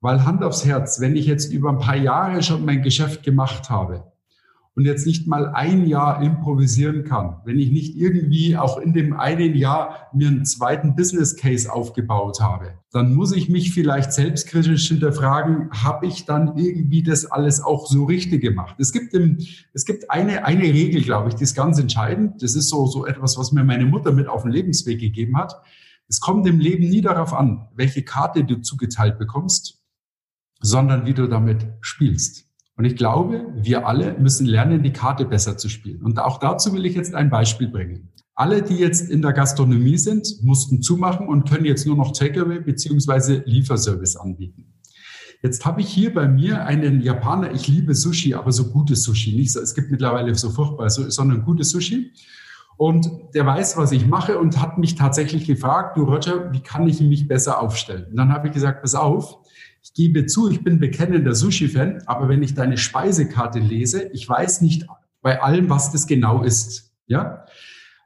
[0.00, 3.70] Weil Hand aufs Herz, wenn ich jetzt über ein paar Jahre schon mein Geschäft gemacht
[3.70, 4.12] habe,
[4.76, 9.12] und jetzt nicht mal ein Jahr improvisieren kann, wenn ich nicht irgendwie auch in dem
[9.12, 14.88] einen Jahr mir einen zweiten Business Case aufgebaut habe, dann muss ich mich vielleicht selbstkritisch
[14.88, 18.74] hinterfragen, habe ich dann irgendwie das alles auch so richtig gemacht?
[18.78, 19.38] Es gibt, im,
[19.72, 22.42] es gibt eine, eine Regel, glaube ich, die ist ganz entscheidend.
[22.42, 25.54] Das ist so, so etwas, was mir meine Mutter mit auf den Lebensweg gegeben hat.
[26.08, 29.82] Es kommt im Leben nie darauf an, welche Karte du zugeteilt bekommst,
[30.60, 32.43] sondern wie du damit spielst.
[32.76, 36.02] Und ich glaube, wir alle müssen lernen, die Karte besser zu spielen.
[36.02, 38.10] Und auch dazu will ich jetzt ein Beispiel bringen.
[38.34, 42.60] Alle, die jetzt in der Gastronomie sind, mussten zumachen und können jetzt nur noch Takeaway
[42.60, 44.74] beziehungsweise Lieferservice anbieten.
[45.40, 49.36] Jetzt habe ich hier bei mir einen Japaner, ich liebe Sushi, aber so gutes Sushi,
[49.36, 52.12] nicht so, es gibt mittlerweile so furchtbar, so, sondern gutes Sushi.
[52.76, 56.88] Und der weiß, was ich mache und hat mich tatsächlich gefragt, du Roger, wie kann
[56.88, 58.06] ich mich besser aufstellen?
[58.10, 59.43] Und dann habe ich gesagt, pass auf,
[59.84, 64.62] ich gebe zu, ich bin bekennender Sushi-Fan, aber wenn ich deine Speisekarte lese, ich weiß
[64.62, 64.86] nicht
[65.20, 66.94] bei allem, was das genau ist.
[67.06, 67.44] Ja?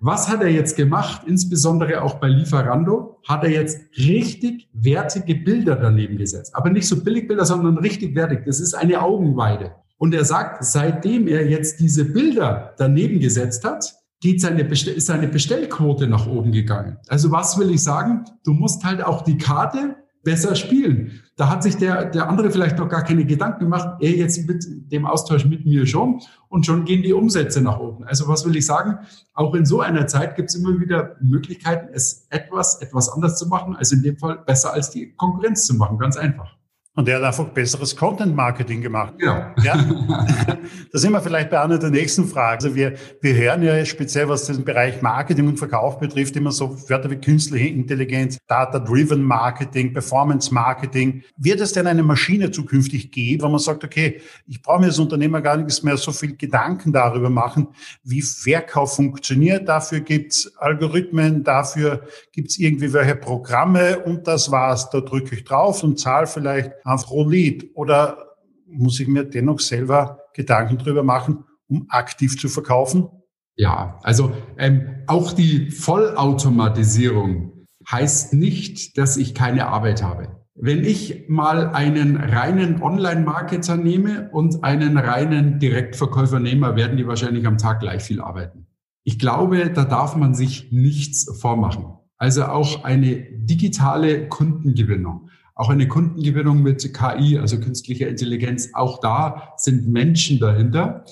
[0.01, 3.21] Was hat er jetzt gemacht, insbesondere auch bei Lieferando?
[3.29, 6.55] Hat er jetzt richtig wertige Bilder daneben gesetzt.
[6.57, 8.45] Aber nicht so Billigbilder, sondern richtig wertig.
[8.45, 9.73] Das ist eine Augenweide.
[9.99, 15.29] Und er sagt, seitdem er jetzt diese Bilder daneben gesetzt hat, geht seine ist seine
[15.29, 16.99] Bestellquote nach oben gegangen.
[17.07, 18.25] Also was will ich sagen?
[18.45, 19.97] Du musst halt auch die Karte
[20.29, 21.23] besser spielen.
[21.37, 24.63] Da hat sich der, der andere vielleicht noch gar keine Gedanken gemacht, er jetzt mit
[24.93, 28.05] dem Austausch mit mir schon und schon gehen die Umsätze nach oben.
[28.05, 28.99] Also was will ich sagen?
[29.33, 33.49] Auch in so einer Zeit gibt es immer wieder Möglichkeiten, es etwas, etwas anders zu
[33.49, 36.58] machen, also in dem Fall besser als die Konkurrenz zu machen, ganz einfach.
[36.99, 39.15] Und der hat einfach besseres Content-Marketing gemacht.
[39.21, 39.55] Ja.
[39.63, 39.77] ja.
[40.91, 42.65] Da sind wir vielleicht bei einer der nächsten Fragen.
[42.65, 46.77] Also wir, wir hören ja speziell, was den Bereich Marketing und Verkauf betrifft, immer so
[46.89, 51.23] Wörter wie künstliche Intelligenz, Data-Driven Marketing, Performance Marketing.
[51.37, 54.99] Wird es denn eine Maschine zukünftig geben, wo man sagt, okay, ich brauche mir als
[54.99, 57.69] Unternehmer gar nichts mehr so viel Gedanken darüber machen,
[58.03, 59.69] wie Verkauf funktioniert.
[59.69, 64.91] Dafür gibt's Algorithmen, dafür gibt's irgendwie welche Programme und das war's.
[64.91, 67.71] Da drücke ich drauf und zahle vielleicht auf Rolit?
[67.75, 68.35] Oder
[68.67, 73.09] muss ich mir dennoch selber Gedanken drüber machen, um aktiv zu verkaufen?
[73.57, 80.39] Ja, also ähm, auch die Vollautomatisierung heißt nicht, dass ich keine Arbeit habe.
[80.55, 87.47] Wenn ich mal einen reinen Online-Marketer nehme und einen reinen Direktverkäufer nehme, werden die wahrscheinlich
[87.47, 88.67] am Tag gleich viel arbeiten.
[89.05, 91.87] Ich glaube, da darf man sich nichts vormachen.
[92.17, 95.28] Also auch eine digitale Kundengewinnung
[95.59, 101.05] auch eine Kundengewinnung mit KI, also künstlicher Intelligenz, auch da sind Menschen dahinter.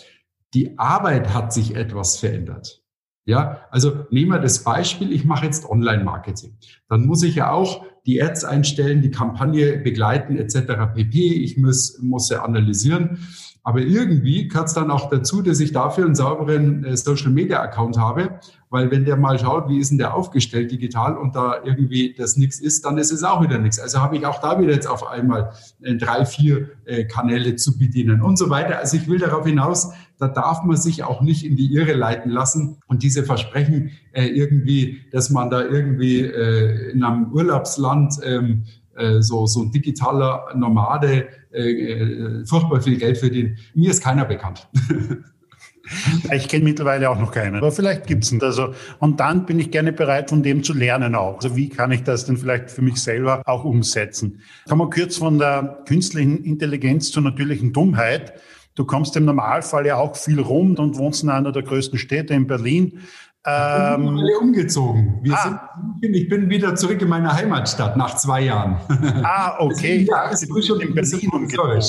[0.55, 2.81] Die Arbeit hat sich etwas verändert.
[3.25, 6.57] Ja, also nehmen wir das Beispiel, ich mache jetzt Online-Marketing.
[6.89, 10.95] Dann muss ich ja auch die Ads einstellen, die Kampagne begleiten etc.
[10.95, 11.35] pp.
[11.43, 13.19] Ich muss, muss sie analysieren.
[13.65, 17.61] Aber irgendwie gehört es dann auch dazu, dass ich dafür einen sauberen äh, Social Media
[17.61, 18.39] Account habe,
[18.71, 22.37] weil wenn der mal schaut, wie ist denn der aufgestellt digital und da irgendwie das
[22.37, 23.79] nichts ist, dann ist es auch wieder nichts.
[23.79, 25.53] Also habe ich auch da wieder jetzt auf einmal
[25.83, 28.79] äh, drei, vier äh, Kanäle zu bedienen und so weiter.
[28.79, 32.31] Also ich will darauf hinaus, da darf man sich auch nicht in die Irre leiten
[32.31, 38.65] lassen und diese Versprechen äh, irgendwie, dass man da irgendwie in einem Urlaubsland ähm,
[38.97, 41.29] äh, so, so ein digitaler Nomade
[42.45, 43.59] furchtbar viel Geld verdient.
[43.75, 44.69] Mir ist keiner bekannt.
[46.33, 48.43] Ich kenne mittlerweile auch noch keinen, aber vielleicht gibt's ihn.
[48.43, 51.37] Also, und dann bin ich gerne bereit, von dem zu lernen auch.
[51.37, 54.41] Also wie kann ich das denn vielleicht für mich selber auch umsetzen?
[54.69, 58.35] Kommen wir kurz von der künstlichen Intelligenz zur natürlichen Dummheit.
[58.77, 62.35] Du kommst im Normalfall ja auch viel rum und wohnst in einer der größten Städte
[62.35, 63.01] in Berlin.
[63.49, 65.23] Ähm, wir sind alle umgezogen.
[65.31, 65.71] Ah.
[66.01, 68.77] sind, ich bin wieder zurück in meine Heimatstadt nach zwei Jahren.
[69.23, 70.07] Ah, okay.
[70.09, 71.81] ja, ich bin schon in Berlin umgezogen.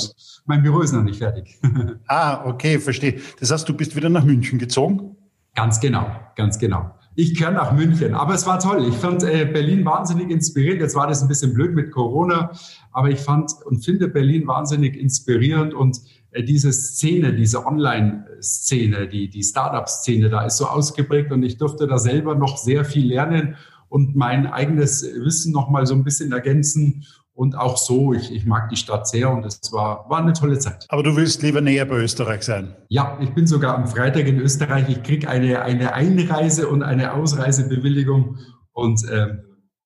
[0.46, 1.58] Mein Büro ist noch nicht fertig.
[2.06, 3.20] Ah, okay, verstehe.
[3.38, 5.16] Das heißt, du bist wieder nach München gezogen?
[5.54, 6.94] Ganz genau, ganz genau.
[7.16, 8.86] Ich gehöre nach München, aber es war toll.
[8.88, 10.80] Ich fand äh, Berlin wahnsinnig inspirierend.
[10.80, 12.52] Jetzt war das ein bisschen blöd mit Corona,
[12.92, 16.00] aber ich fand und finde Berlin wahnsinnig inspirierend und
[16.36, 21.98] diese Szene, diese Online-Szene, die, die Startup-Szene, da ist so ausgeprägt und ich durfte da
[21.98, 23.56] selber noch sehr viel lernen
[23.88, 27.06] und mein eigenes Wissen noch mal so ein bisschen ergänzen.
[27.32, 30.58] Und auch so, ich, ich mag die Stadt sehr und es war, war eine tolle
[30.58, 30.86] Zeit.
[30.88, 32.74] Aber du willst lieber näher bei Österreich sein?
[32.88, 34.88] Ja, ich bin sogar am Freitag in Österreich.
[34.88, 38.38] Ich kriege eine, eine Einreise- und eine Ausreisebewilligung
[38.72, 39.36] und äh,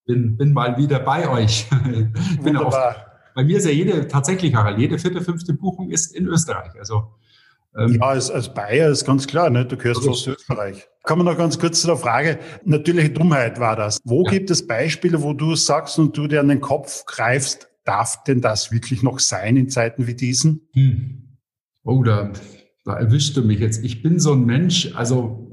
[0.07, 1.69] bin, bin mal wieder bei euch.
[2.33, 2.75] ich bin auch
[3.35, 6.79] bei mir ist ja jede, tatsächlich, Harald, jede vierte, fünfte Buchung ist in Österreich.
[6.79, 7.15] Also,
[7.77, 9.65] ähm, ja, als, als Bayer ist ganz klar, ne?
[9.65, 10.89] du gehörst aus Österreich.
[11.03, 13.99] Kommen wir noch ganz kurz zu der Frage, natürliche Dummheit war das.
[14.05, 14.31] Wo ja.
[14.31, 18.41] gibt es Beispiele, wo du sagst und du dir an den Kopf greifst, darf denn
[18.41, 20.69] das wirklich noch sein in Zeiten wie diesen?
[20.75, 21.39] Hm.
[21.85, 22.33] Oh, da,
[22.85, 23.83] da erwischte mich jetzt.
[23.83, 25.51] Ich bin so ein Mensch, also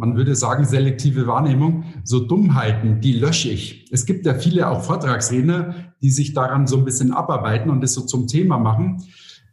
[0.00, 3.86] man würde sagen, selektive Wahrnehmung, so Dummheiten, die lösche ich.
[3.92, 7.92] Es gibt ja viele auch Vortragsredner, die sich daran so ein bisschen abarbeiten und das
[7.92, 9.04] so zum Thema machen.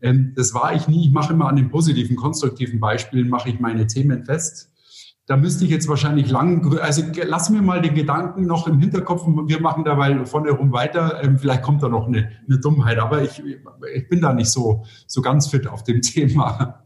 [0.02, 1.08] Ähm, das war ich nie.
[1.08, 4.72] Ich mache immer an den positiven, konstruktiven Beispielen, mache ich meine Themen fest.
[5.26, 9.28] Da müsste ich jetzt wahrscheinlich lang, also lass mir mal den Gedanken noch im Hinterkopf,
[9.28, 13.22] wir machen dabei vorne rum weiter, ähm, vielleicht kommt da noch eine, eine Dummheit, aber
[13.22, 13.44] ich,
[13.94, 16.86] ich bin da nicht so, so ganz fit auf dem Thema.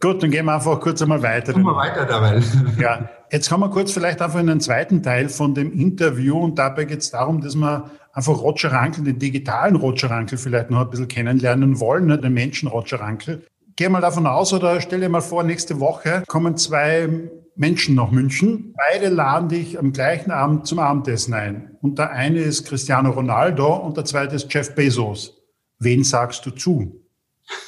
[0.00, 1.52] Gut, dann gehen wir einfach kurz einmal weiter.
[1.52, 2.40] Gehen wir weiter dabei.
[2.78, 6.58] Ja, jetzt kommen wir kurz vielleicht einfach in den zweiten Teil von dem Interview und
[6.58, 10.80] dabei geht es darum, dass wir einfach Roger Rankel, den digitalen Roger Rankel vielleicht noch
[10.80, 13.46] ein bisschen kennenlernen wollen, ne, den Menschen Roger Rankel.
[13.76, 17.08] Geh mal davon aus oder stell dir mal vor, nächste Woche kommen zwei
[17.56, 18.74] Menschen nach München.
[18.90, 21.76] Beide laden dich am gleichen Abend zum Abendessen ein.
[21.80, 25.42] Und der eine ist Cristiano Ronaldo und der zweite ist Jeff Bezos.
[25.78, 27.05] Wen sagst du zu?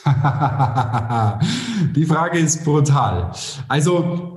[1.94, 3.32] Die Frage ist brutal.
[3.68, 4.36] Also,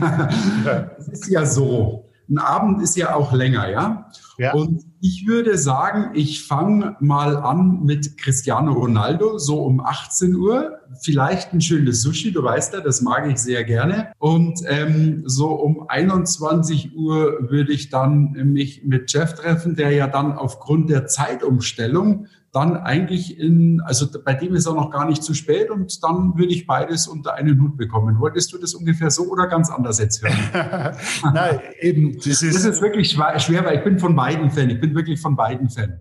[0.98, 4.10] es ist ja so, ein Abend ist ja auch länger, ja?
[4.38, 4.52] ja.
[4.54, 10.78] Und ich würde sagen, ich fange mal an mit Cristiano Ronaldo, so um 18 Uhr.
[11.00, 14.12] Vielleicht ein schönes Sushi, du weißt ja, das mag ich sehr gerne.
[14.18, 20.06] Und ähm, so um 21 Uhr würde ich dann mich mit Jeff treffen, der ja
[20.06, 25.22] dann aufgrund der Zeitumstellung dann eigentlich in, also bei dem ist auch noch gar nicht
[25.22, 28.20] zu spät und dann würde ich beides unter einen Hut bekommen.
[28.20, 30.94] Wolltest du das ungefähr so oder ganz anders jetzt hören?
[31.34, 32.12] Nein, eben.
[32.22, 34.70] Das ist, das ist wirklich schwer, weil ich bin von beiden Fan.
[34.70, 36.00] Ich bin wirklich von beiden Fan.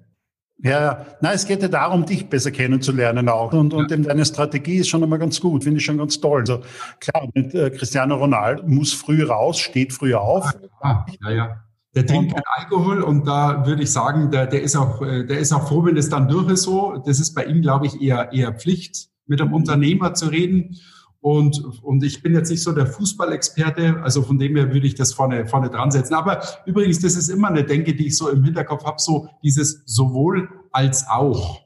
[0.64, 3.52] Ja, na, es geht ja darum, dich besser kennenzulernen auch.
[3.52, 3.98] Und, und ja.
[3.98, 6.42] eben deine Strategie ist schon einmal ganz gut, finde ich schon ganz toll.
[6.42, 6.62] Also
[7.00, 10.52] klar, mit äh, Cristiano Ronaldo muss früh raus, steht früh auf.
[10.84, 11.30] Ja, ja.
[11.32, 11.64] ja.
[11.94, 15.40] Der trinkt kein Alkohol und da würde ich sagen, der, der, ist auch, äh, der
[15.40, 17.02] ist auch froh, wenn es dann durch ist so.
[17.06, 20.78] Das ist bei ihm, glaube ich, eher, eher Pflicht, mit einem Unternehmer zu reden.
[21.22, 24.96] Und, und ich bin jetzt nicht so der Fußballexperte, also von dem her würde ich
[24.96, 26.16] das vorne, vorne dran setzen.
[26.16, 29.84] Aber übrigens, das ist immer eine Denke, die ich so im Hinterkopf habe, so dieses
[29.86, 31.62] sowohl als auch.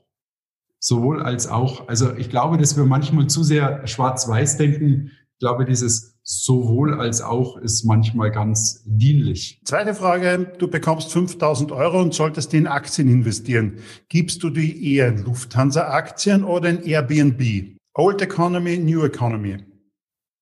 [0.80, 1.88] Sowohl als auch.
[1.88, 5.12] Also ich glaube, dass wir manchmal zu sehr schwarz-weiß denken.
[5.32, 9.62] Ich glaube, dieses sowohl als auch ist manchmal ganz dienlich.
[9.64, 10.52] Zweite Frage.
[10.58, 13.78] Du bekommst 5000 Euro und solltest die in Aktien investieren.
[14.10, 17.75] Gibst du die eher in Lufthansa-Aktien oder in Airbnb?
[17.98, 19.58] Old Economy, New Economy.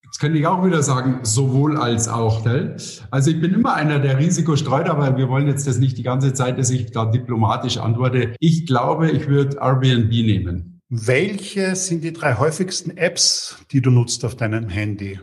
[0.08, 2.44] Das könnte ich auch wieder sagen, sowohl als auch.
[2.44, 2.76] Gell?
[3.12, 6.04] Also ich bin immer einer, der Risiko streut, aber wir wollen jetzt das nicht die
[6.04, 8.36] ganze Zeit, dass ich da diplomatisch antworte.
[8.40, 10.82] Ich glaube, ich würde Airbnb nehmen.
[10.90, 15.20] Welche sind die drei häufigsten Apps, die du nutzt auf deinem Handy?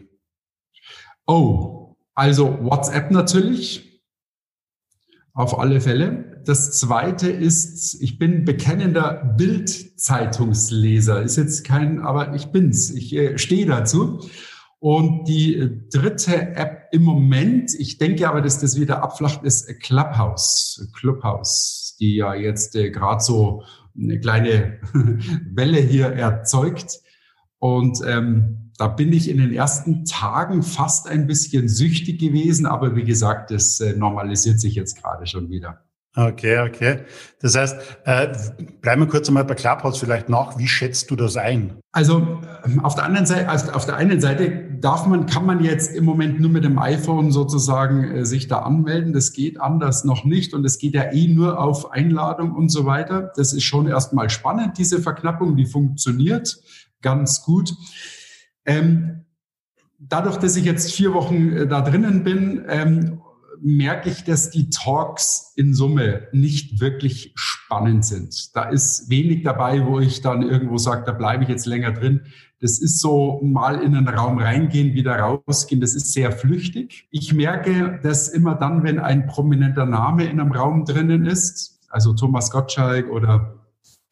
[1.27, 4.05] Oh, also WhatsApp natürlich.
[5.33, 6.30] Auf alle Fälle.
[6.45, 11.23] Das zweite ist, ich bin bekennender Bild-Zeitungsleser.
[11.23, 12.91] Ist jetzt kein, aber ich bin's.
[12.91, 14.21] Ich äh, stehe dazu.
[14.79, 19.69] Und die äh, dritte App im Moment, ich denke aber, dass das wieder abflacht, ist
[19.81, 20.89] Clubhouse.
[20.99, 23.63] Clubhouse, die ja jetzt äh, gerade so
[23.99, 24.81] eine kleine
[25.53, 27.01] Welle hier erzeugt.
[27.59, 32.97] Und ähm, da bin ich in den ersten Tagen fast ein bisschen süchtig gewesen, aber
[32.97, 35.85] wie gesagt, das äh, normalisiert sich jetzt gerade schon wieder.
[36.17, 37.05] Okay, okay.
[37.41, 38.33] Das heißt, äh,
[38.81, 40.59] bleiben wir kurz einmal bei Clubhouse vielleicht nach.
[40.59, 41.79] Wie schätzt du das ein?
[41.93, 45.63] Also ähm, auf der anderen Seite, also auf der einen Seite darf man, kann man
[45.63, 49.13] jetzt im Moment nur mit dem iPhone sozusagen äh, sich da anmelden.
[49.13, 52.87] Das geht anders noch nicht und es geht ja eh nur auf Einladung und so
[52.87, 53.31] weiter.
[53.37, 56.59] Das ist schon erstmal spannend, diese Verknappung, die funktioniert
[57.03, 57.73] ganz gut.
[58.67, 59.27] Ähm,
[60.01, 63.20] dadurch, dass ich jetzt vier Wochen äh, da drinnen bin, ähm,
[63.63, 68.55] merke ich, dass die Talks in Summe nicht wirklich spannend sind.
[68.57, 72.23] Da ist wenig dabei, wo ich dann irgendwo sage, da bleibe ich jetzt länger drin.
[72.61, 75.81] Das ist so mal in einen Raum reingehen, wieder rausgehen.
[75.81, 77.09] Das ist sehr flüchtig.
[77.11, 82.13] Ich merke, dass immer dann, wenn ein prominenter Name in einem Raum drinnen ist, also
[82.13, 83.55] Thomas Gottschalk oder,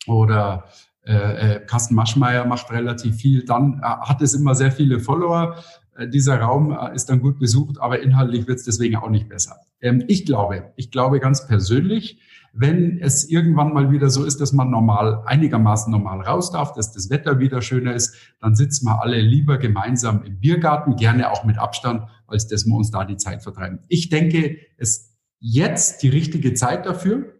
[0.07, 0.65] oder
[1.09, 5.57] äh, äh, Carsten Maschmeyer macht relativ viel, dann äh, hat es immer sehr viele Follower.
[5.99, 9.29] Äh, dieser Raum äh, ist dann gut besucht, aber inhaltlich wird es deswegen auch nicht
[9.29, 9.57] besser.
[9.81, 12.21] Ähm, ich glaube, ich glaube ganz persönlich,
[12.55, 16.93] wenn es irgendwann mal wieder so ist, dass man normal, einigermaßen normal raus darf, dass
[16.93, 21.45] das Wetter wieder schöner ist, dann sitzen wir alle lieber gemeinsam im Biergarten, gerne auch
[21.45, 23.81] mit Abstand, als dass wir uns da die Zeit vertreiben.
[23.89, 27.35] Ich denke, es jetzt die richtige Zeit dafür.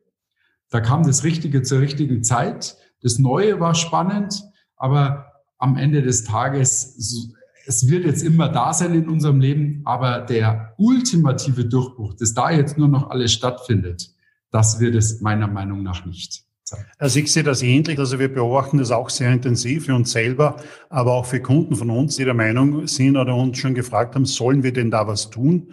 [0.71, 2.77] Da kam das Richtige zur richtigen Zeit.
[3.03, 4.45] Das Neue war spannend,
[4.77, 6.95] aber am Ende des Tages,
[7.69, 12.51] es wird jetzt immer da sein in unserem Leben, aber der ultimative Durchbruch, dass da
[12.51, 14.11] jetzt nur noch alles stattfindet,
[14.51, 16.45] das wird es meiner Meinung nach nicht.
[16.99, 17.99] Also ich sehe das ähnlich.
[17.99, 20.57] Also wir beobachten das auch sehr intensiv für uns selber,
[20.89, 24.25] aber auch für Kunden von uns, die der Meinung sind oder uns schon gefragt haben,
[24.25, 25.73] sollen wir denn da was tun?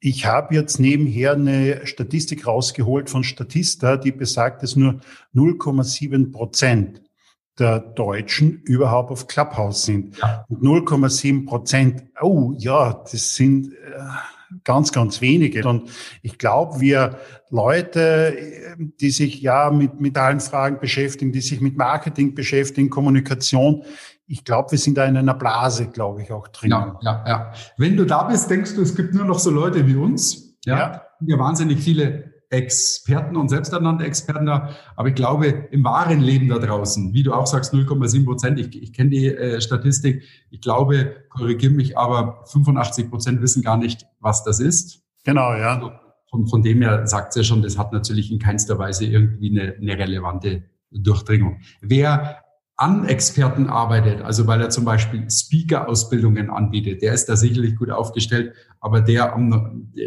[0.00, 5.00] Ich habe jetzt nebenher eine Statistik rausgeholt von Statista, die besagt, dass nur
[5.34, 7.02] 0,7 Prozent
[7.58, 10.18] der Deutschen überhaupt auf Clubhouse sind.
[10.18, 10.44] Ja.
[10.48, 13.76] Und 0,7 Prozent, oh ja, das sind äh,
[14.64, 15.66] ganz, ganz wenige.
[15.66, 15.90] Und
[16.22, 17.18] ich glaube, wir
[17.50, 18.36] Leute,
[19.00, 23.84] die sich ja mit, mit allen Fragen beschäftigen, die sich mit Marketing beschäftigen, Kommunikation,
[24.28, 26.70] ich glaube, wir sind da in einer Blase, glaube ich, auch drin.
[26.70, 27.52] Ja, ja, ja.
[27.78, 30.56] Wenn du da bist, denkst du, es gibt nur noch so Leute wie uns.
[30.64, 30.78] Ja.
[30.78, 31.02] ja.
[31.20, 34.70] ja wahnsinnig viele Experten und selbsternannte Experten da.
[34.94, 38.80] Aber ich glaube, im wahren Leben da draußen, wie du auch sagst, 0,7 Prozent, ich,
[38.80, 44.06] ich kenne die äh, Statistik, ich glaube, korrigiere mich, aber 85 Prozent wissen gar nicht,
[44.20, 45.02] was das ist.
[45.24, 45.74] Genau, ja.
[45.74, 45.92] Also
[46.30, 49.50] von, von dem her sagt es ja schon, das hat natürlich in keinster Weise irgendwie
[49.50, 51.60] eine, eine relevante Durchdringung.
[51.80, 52.44] Wer
[52.76, 57.90] an Experten arbeitet, also weil er zum Beispiel Speaker-Ausbildungen anbietet, der ist da sicherlich gut
[57.90, 59.34] aufgestellt, aber der,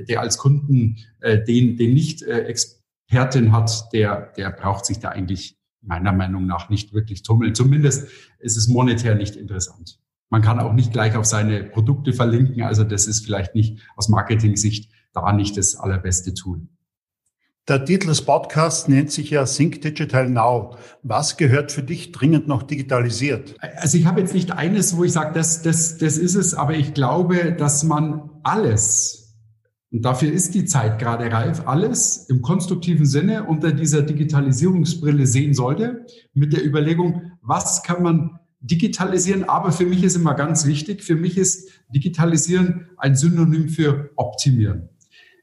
[0.08, 5.10] der als Kunden äh, den, den nicht äh, Expertin hat, der, der braucht sich da
[5.10, 7.55] eigentlich meiner Meinung nach nicht wirklich tummeln.
[7.55, 8.08] Zumindest
[8.39, 9.99] ist es monetär nicht interessant.
[10.29, 14.10] Man kann auch nicht gleich auf seine Produkte verlinken, also das ist vielleicht nicht aus
[14.10, 16.67] Marketing-Sicht da nicht das allerbeste Tool.
[17.67, 20.76] Der Titel des Podcasts nennt sich ja Think Digital Now.
[21.04, 23.56] Was gehört für dich dringend noch digitalisiert?
[23.78, 26.74] Also ich habe jetzt nicht eines, wo ich sage, das, das, das ist es, aber
[26.74, 29.36] ich glaube, dass man alles,
[29.91, 35.54] und dafür ist die Zeit gerade reif, alles im konstruktiven Sinne unter dieser Digitalisierungsbrille sehen
[35.54, 39.43] sollte, mit der Überlegung, was kann man digitalisieren.
[39.43, 44.89] Aber für mich ist immer ganz wichtig, für mich ist digitalisieren ein Synonym für optimieren.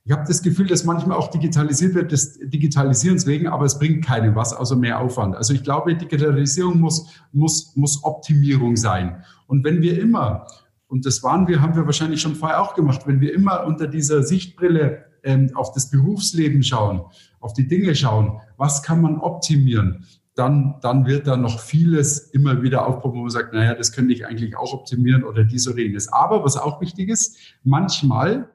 [0.07, 4.05] Ich habe das Gefühl, dass manchmal auch digitalisiert wird, des Digitalisierens wegen, aber es bringt
[4.05, 5.35] keinem was, außer mehr Aufwand.
[5.35, 9.25] Also ich glaube, Digitalisierung muss, muss, muss Optimierung sein.
[9.49, 10.47] Und wenn wir immer,
[10.87, 13.89] und das waren wir, haben wir wahrscheinlich schon vorher auch gemacht, wenn wir immer unter
[13.89, 17.01] dieser Sichtbrille ähm, auf das Berufsleben schauen,
[17.41, 22.63] auf die Dinge schauen, was kann man optimieren, dann, dann wird da noch vieles immer
[22.63, 25.81] wieder aufkommen, wo man sagt, naja, das könnte ich eigentlich auch optimieren oder dies oder
[25.81, 26.13] jenes.
[26.13, 28.51] Aber was auch wichtig ist, manchmal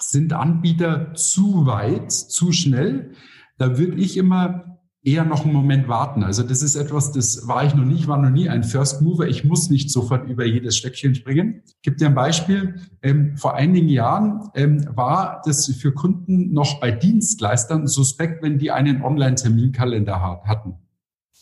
[0.00, 3.12] sind Anbieter zu weit, zu schnell.
[3.58, 4.70] Da würde ich immer
[5.02, 6.22] eher noch einen Moment warten.
[6.22, 9.00] Also das ist etwas, das war ich noch nie, ich war noch nie ein First
[9.00, 9.28] Mover.
[9.28, 11.62] Ich muss nicht sofort über jedes Stöckchen springen.
[11.66, 12.74] Ich gebe dir ein Beispiel.
[13.02, 18.70] Ähm, vor einigen Jahren ähm, war das für Kunden noch bei Dienstleistern suspekt, wenn die
[18.70, 20.74] einen Online-Terminkalender hatten.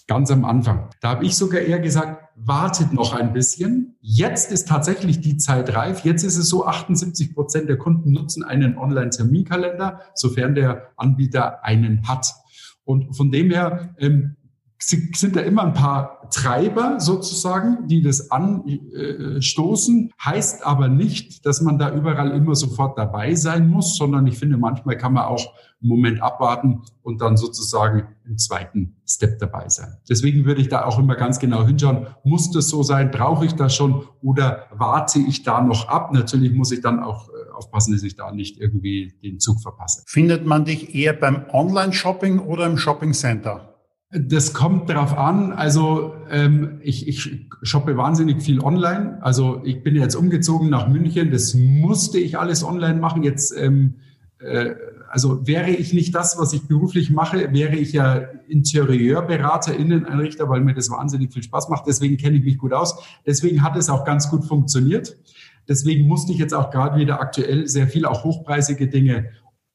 [0.06, 0.88] Ganz am Anfang.
[1.00, 3.96] Da habe ich sogar eher gesagt, wartet noch ein bisschen.
[4.00, 6.04] Jetzt ist tatsächlich die Zeit reif.
[6.04, 12.08] Jetzt ist es so, 78 Prozent der Kunden nutzen einen Online-Terminkalender, sofern der Anbieter einen
[12.08, 12.32] hat.
[12.84, 14.36] Und von dem her ähm,
[14.80, 21.78] sind da immer ein paar Treiber sozusagen, die das anstoßen, heißt aber nicht, dass man
[21.78, 25.88] da überall immer sofort dabei sein muss, sondern ich finde, manchmal kann man auch einen
[25.88, 29.96] Moment abwarten und dann sozusagen im zweiten Step dabei sein.
[30.08, 33.54] Deswegen würde ich da auch immer ganz genau hinschauen, muss das so sein, brauche ich
[33.54, 36.12] das schon oder warte ich da noch ab?
[36.12, 40.02] Natürlich muss ich dann auch äh, aufpassen, dass ich da nicht irgendwie den Zug verpasse.
[40.06, 43.77] Findet man dich eher beim Online-Shopping oder im Shopping-Center?
[44.10, 45.52] Das kommt darauf an.
[45.52, 49.18] Also ähm, ich, ich shoppe wahnsinnig viel online.
[49.20, 51.30] Also ich bin jetzt umgezogen nach München.
[51.30, 53.22] Das musste ich alles online machen.
[53.22, 53.96] Jetzt, ähm,
[54.38, 54.74] äh,
[55.10, 58.14] also wäre ich nicht das, was ich beruflich mache, wäre ich ja
[58.48, 61.86] Interieurberater, Inneneinrichter, weil mir das wahnsinnig viel Spaß macht.
[61.86, 63.02] Deswegen kenne ich mich gut aus.
[63.26, 65.18] Deswegen hat es auch ganz gut funktioniert.
[65.68, 69.28] Deswegen musste ich jetzt auch gerade wieder aktuell sehr viel auch hochpreisige Dinge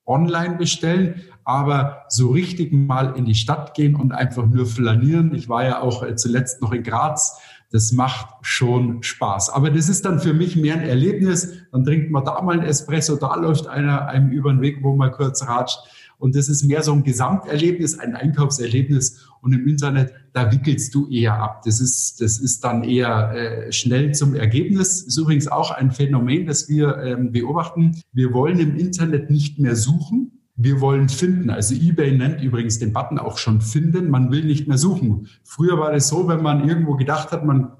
[0.06, 5.34] online bestellen, aber so richtig mal in die Stadt gehen und einfach nur flanieren.
[5.34, 7.40] Ich war ja auch äh, zuletzt noch in Graz.
[7.72, 9.50] Das macht schon Spaß.
[9.50, 11.54] Aber das ist dann für mich mehr ein Erlebnis.
[11.72, 14.96] Dann trinkt man da mal ein Espresso, da läuft einer einem über den Weg, wo
[14.96, 15.80] man kurz ratscht.
[16.24, 19.28] Und das ist mehr so ein Gesamterlebnis, ein Einkaufserlebnis.
[19.42, 21.64] Und im Internet, da wickelst du eher ab.
[21.66, 25.02] Das ist, das ist dann eher äh, schnell zum Ergebnis.
[25.02, 28.00] Ist übrigens auch ein Phänomen, das wir ähm, beobachten.
[28.14, 30.32] Wir wollen im Internet nicht mehr suchen.
[30.56, 31.50] Wir wollen finden.
[31.50, 34.10] Also eBay nennt übrigens den Button auch schon finden.
[34.10, 35.28] Man will nicht mehr suchen.
[35.44, 37.74] Früher war es so, wenn man irgendwo gedacht hat, man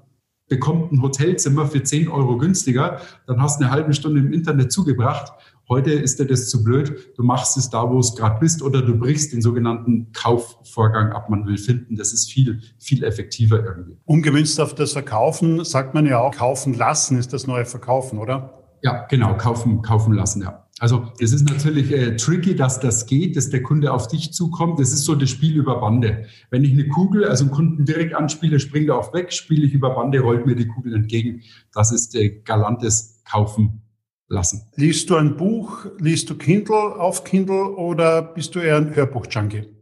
[0.48, 4.70] bekommt ein Hotelzimmer für 10 Euro günstiger, dann hast du eine halbe Stunde im Internet
[4.70, 5.32] zugebracht
[5.68, 7.12] Heute ist dir das zu blöd.
[7.16, 11.30] Du machst es da, wo es gerade bist, oder du brichst den sogenannten Kaufvorgang ab.
[11.30, 11.96] Man will finden.
[11.96, 13.96] Das ist viel, viel effektiver irgendwie.
[14.04, 18.62] Umgemünzt auf das Verkaufen sagt man ja auch, kaufen lassen ist das neue Verkaufen, oder?
[18.82, 20.64] Ja, genau, kaufen, kaufen lassen, ja.
[20.80, 24.80] Also es ist natürlich äh, tricky, dass das geht, dass der Kunde auf dich zukommt.
[24.80, 26.26] Das ist so das Spiel über Bande.
[26.50, 29.72] Wenn ich eine Kugel, also einen Kunden direkt anspiele, springt er auch weg, spiele ich
[29.72, 31.42] über Bande, rollt mir die Kugel entgegen.
[31.72, 33.83] Das ist äh, galantes Kaufen
[34.28, 34.70] lassen.
[34.76, 39.74] Liest du ein Buch, liest du Kindle auf Kindle oder bist du eher ein Hörbuch-Junkie?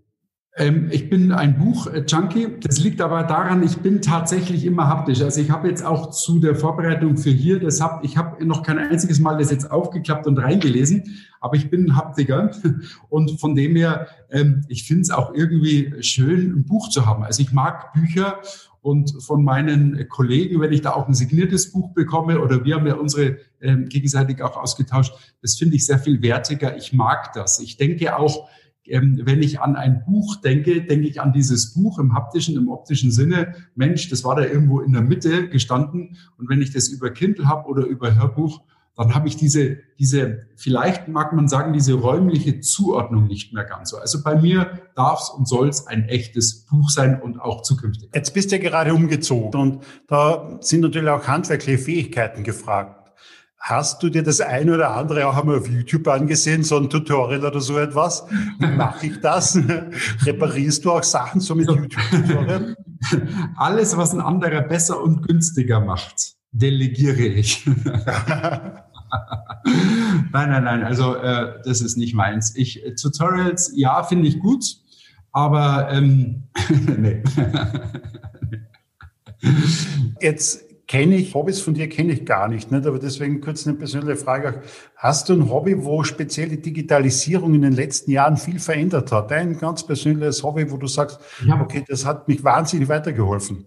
[0.54, 2.58] Ähm, ich bin ein Buch-Junkie.
[2.60, 5.22] Das liegt aber daran, ich bin tatsächlich immer haptisch.
[5.22, 8.62] Also ich habe jetzt auch zu der Vorbereitung für hier, das hab, ich habe noch
[8.62, 11.04] kein einziges Mal das jetzt aufgeklappt und reingelesen,
[11.40, 12.50] aber ich bin ein Haptiker
[13.08, 17.24] und von dem her, ähm, ich finde es auch irgendwie schön, ein Buch zu haben.
[17.24, 18.38] Also ich mag Bücher
[18.82, 22.86] und von meinen Kollegen, wenn ich da auch ein signiertes Buch bekomme oder wir haben
[22.86, 26.76] ja unsere ähm, gegenseitig auch ausgetauscht, das finde ich sehr viel wertiger.
[26.76, 27.60] Ich mag das.
[27.60, 28.48] Ich denke auch,
[28.84, 32.68] ähm, wenn ich an ein Buch denke, denke ich an dieses Buch im haptischen, im
[32.68, 33.54] optischen Sinne.
[33.76, 36.16] Mensch, das war da irgendwo in der Mitte gestanden.
[36.36, 38.62] Und wenn ich das über Kindle habe oder über Hörbuch,
[38.96, 43.90] dann habe ich diese, diese, vielleicht mag man sagen, diese räumliche Zuordnung nicht mehr ganz
[43.90, 43.96] so.
[43.96, 48.10] Also bei mir darf es und soll es ein echtes Buch sein und auch zukünftig.
[48.14, 52.98] Jetzt bist du ja gerade umgezogen und da sind natürlich auch handwerkliche Fähigkeiten gefragt.
[53.58, 57.44] Hast du dir das eine oder andere auch einmal auf YouTube angesehen, so ein Tutorial
[57.44, 58.26] oder so etwas?
[58.58, 59.56] Wie mache ich das?
[60.26, 62.74] Reparierst du auch Sachen so mit YouTube-Tutorial?
[63.56, 67.66] Alles, was ein anderer besser und günstiger macht delegiere ich.
[70.32, 72.56] nein, nein, nein, also äh, das ist nicht meins.
[72.56, 74.64] Ich, äh, Tutorials, ja, finde ich gut,
[75.32, 76.44] aber ähm,
[76.98, 77.22] nee.
[80.20, 83.76] Jetzt kenne ich, Hobbys von dir kenne ich gar nicht, nicht, aber deswegen kurz eine
[83.76, 84.62] persönliche Frage.
[84.96, 89.32] Hast du ein Hobby, wo speziell die Digitalisierung in den letzten Jahren viel verändert hat?
[89.32, 91.60] Ein ganz persönliches Hobby, wo du sagst, ja.
[91.60, 93.66] okay, das hat mich wahnsinnig weitergeholfen.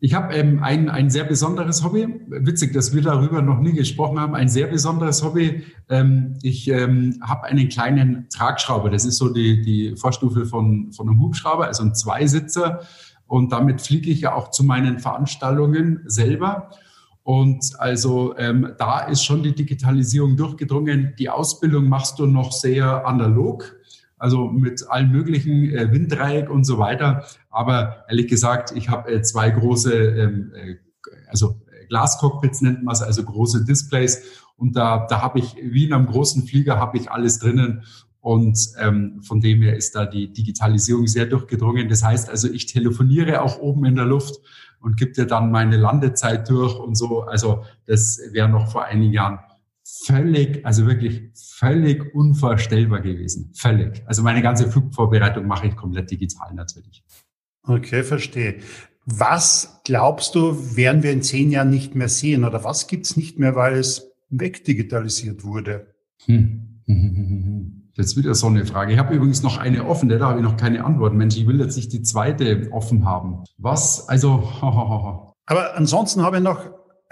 [0.00, 2.06] Ich habe ähm, ein, ein sehr besonderes Hobby.
[2.28, 4.34] Witzig, dass wir darüber noch nie gesprochen haben.
[4.34, 5.62] Ein sehr besonderes Hobby.
[5.88, 8.90] Ähm, ich ähm, habe einen kleinen Tragschrauber.
[8.90, 12.80] Das ist so die, die Vorstufe von, von einem Hubschrauber, also ein Zweisitzer.
[13.26, 16.70] Und damit fliege ich ja auch zu meinen Veranstaltungen selber.
[17.22, 21.14] Und also ähm, da ist schon die Digitalisierung durchgedrungen.
[21.18, 23.74] Die Ausbildung machst du noch sehr analog
[24.24, 27.24] also mit allen möglichen äh, Winddreieck und so weiter.
[27.54, 30.76] Aber ehrlich gesagt, ich habe äh, zwei große, ähm, äh,
[31.28, 34.22] also Glascockpits nennt man es, also große Displays.
[34.56, 37.84] Und da, da habe ich, wie in einem großen Flieger, habe ich alles drinnen.
[38.20, 41.88] Und ähm, von dem her ist da die Digitalisierung sehr durchgedrungen.
[41.88, 44.40] Das heißt also, ich telefoniere auch oben in der Luft
[44.80, 47.22] und gebe dir dann meine Landezeit durch und so.
[47.22, 49.38] Also das wäre noch vor einigen Jahren
[49.84, 53.52] völlig, also wirklich völlig unvorstellbar gewesen.
[53.54, 54.02] Völlig.
[54.06, 57.04] Also meine ganze Flugvorbereitung mache ich komplett digital natürlich.
[57.66, 58.56] Okay, verstehe.
[59.06, 63.38] Was glaubst du, werden wir in zehn Jahren nicht mehr sehen oder was gibt's nicht
[63.38, 65.94] mehr, weil es wegdigitalisiert wurde?
[66.26, 66.82] Hm.
[67.96, 68.92] Jetzt wieder so eine Frage.
[68.92, 71.14] Ich habe übrigens noch eine offen, da habe ich noch keine Antwort.
[71.14, 73.44] Mensch, ich will jetzt nicht die zweite offen haben.
[73.56, 74.42] Was, also,
[75.46, 76.58] Aber ansonsten habe ich noch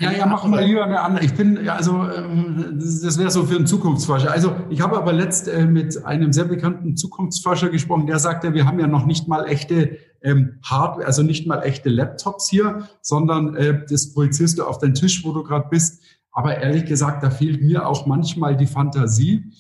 [0.01, 1.25] ja, ja, mach mal lieber eine andere.
[1.25, 4.33] Ich bin, also, ähm, das wäre so für einen Zukunftsforscher.
[4.33, 8.67] Also, ich habe aber letzt äh, mit einem sehr bekannten Zukunftsforscher gesprochen, der sagte, wir
[8.67, 13.57] haben ja noch nicht mal echte ähm, Hardware, also nicht mal echte Laptops hier, sondern
[13.57, 16.03] äh, das projizierst du auf deinen Tisch, wo du gerade bist.
[16.33, 19.53] Aber ehrlich gesagt, da fehlt mir auch manchmal die Fantasie.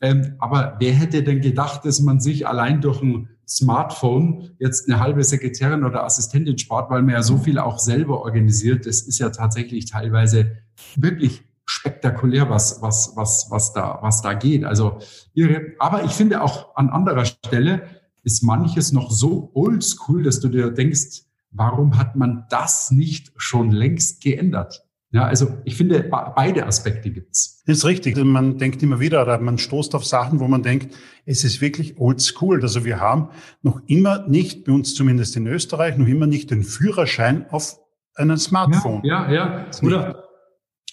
[0.00, 5.00] Ähm, aber wer hätte denn gedacht, dass man sich allein durch ein Smartphone jetzt eine
[5.00, 8.86] halbe Sekretärin oder Assistentin spart, weil man ja so viel auch selber organisiert.
[8.86, 10.56] Das ist ja tatsächlich teilweise
[10.96, 14.64] wirklich spektakulär, was, was, was, was da, was da geht.
[14.64, 14.98] Also
[15.34, 17.82] ihre, aber ich finde auch an anderer Stelle
[18.22, 23.70] ist manches noch so oldschool, dass du dir denkst, warum hat man das nicht schon
[23.70, 24.84] längst geändert?
[25.10, 27.62] Ja, also ich finde, beide Aspekte gibt's.
[27.66, 28.16] Das ist richtig.
[28.16, 30.94] Man denkt immer wieder, oder man stoßt auf Sachen, wo man denkt,
[31.26, 32.62] es ist wirklich old school.
[32.62, 33.28] Also wir haben
[33.60, 37.78] noch immer nicht, bei uns zumindest in Österreich, noch immer nicht den Führerschein auf
[38.14, 39.02] einem Smartphone.
[39.04, 39.58] Ja, ja.
[39.58, 39.66] ja.
[39.82, 40.24] Oder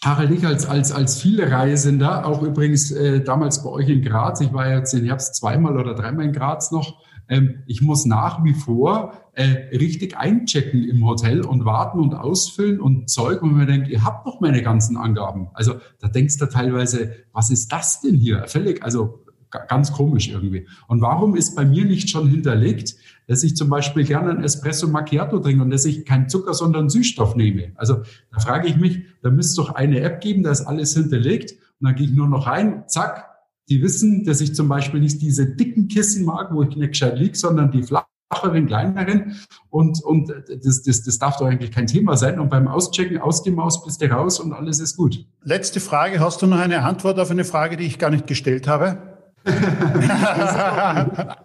[0.03, 4.41] Harald, ich als, als, als viele Reisender, auch übrigens äh, damals bei euch in Graz,
[4.41, 8.43] ich war jetzt im Herbst zweimal oder dreimal in Graz noch, ähm, ich muss nach
[8.43, 13.67] wie vor äh, richtig einchecken im Hotel und warten und ausfüllen und Zeug, und man
[13.67, 15.47] denkt, ihr habt doch meine ganzen Angaben.
[15.53, 18.45] Also da denkst du teilweise, was ist das denn hier?
[18.47, 19.23] Völlig, also
[19.67, 20.67] ganz komisch irgendwie.
[20.87, 22.95] Und warum ist bei mir nicht schon hinterlegt,
[23.27, 26.89] dass ich zum Beispiel gerne ein Espresso Macchiato trinke und dass ich keinen Zucker, sondern
[26.89, 27.71] Süßstoff nehme?
[27.75, 30.93] Also da frage ich mich, da müsste es doch eine App geben, da ist alles
[30.93, 33.28] hinterlegt und dann gehe ich nur noch rein, zack,
[33.69, 37.17] die wissen, dass ich zum Beispiel nicht diese dicken Kissen mag, wo ich nicht gescheit
[37.19, 39.35] liege, sondern die flacheren, kleineren.
[39.69, 42.39] Und, und das, das, das darf doch eigentlich kein Thema sein.
[42.39, 45.23] Und beim Auschecken, ausgemaust bist du raus und alles ist gut.
[45.43, 46.19] Letzte Frage.
[46.19, 48.97] Hast du noch eine Antwort auf eine Frage, die ich gar nicht gestellt habe?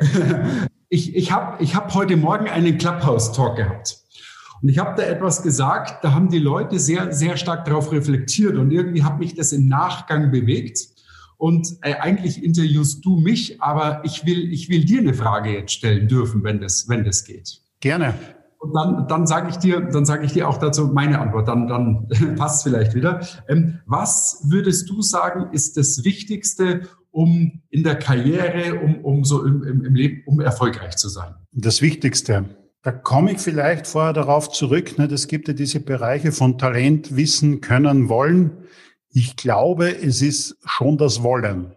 [0.89, 3.99] ich ich habe ich hab heute Morgen einen Clubhouse-Talk gehabt.
[4.63, 8.57] Und ich habe da etwas gesagt, da haben die Leute sehr, sehr stark darauf reflektiert
[8.57, 10.94] und irgendwie hat mich das im Nachgang bewegt.
[11.37, 15.73] Und äh, eigentlich interviewst du mich, aber ich will, ich will dir eine Frage jetzt
[15.73, 17.61] stellen dürfen, wenn das, wenn das geht.
[17.81, 18.15] Gerne.
[18.59, 21.49] Und dann, dann sage ich dir, dann sage ich dir auch dazu meine Antwort.
[21.49, 23.21] Dann, dann passt vielleicht wieder.
[23.49, 29.45] Ähm, was würdest du sagen, ist das Wichtigste, um in der Karriere, um, um so
[29.45, 31.35] im, im, im Leben, um erfolgreich zu sein?
[31.53, 32.47] Das Wichtigste.
[32.83, 34.99] Da komme ich vielleicht vorher darauf zurück.
[34.99, 38.51] Ne, es gibt ja diese Bereiche von Talent, Wissen, Können, Wollen.
[39.17, 41.77] Ich glaube, es ist schon das Wollen.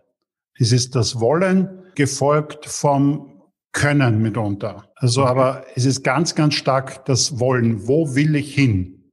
[0.58, 4.90] Es ist das Wollen gefolgt vom Können mitunter.
[4.96, 5.30] Also, okay.
[5.30, 7.88] aber es ist ganz, ganz stark das Wollen.
[7.88, 9.12] Wo will ich hin?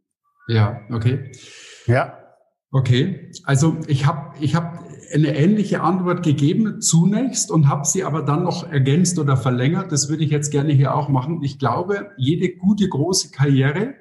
[0.49, 1.33] Ja, okay.
[1.87, 2.19] Ja.
[2.71, 8.23] Okay, also ich habe ich hab eine ähnliche Antwort gegeben zunächst und habe sie aber
[8.23, 9.93] dann noch ergänzt oder verlängert.
[9.93, 11.43] Das würde ich jetzt gerne hier auch machen.
[11.43, 13.95] Ich glaube, jede gute große Karriere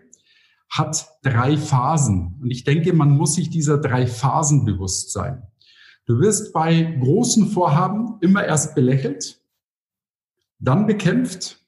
[0.70, 2.40] hat drei Phasen.
[2.42, 5.44] Und ich denke, man muss sich dieser drei Phasen bewusst sein.
[6.06, 9.40] Du wirst bei großen Vorhaben immer erst belächelt,
[10.60, 11.62] dann bekämpft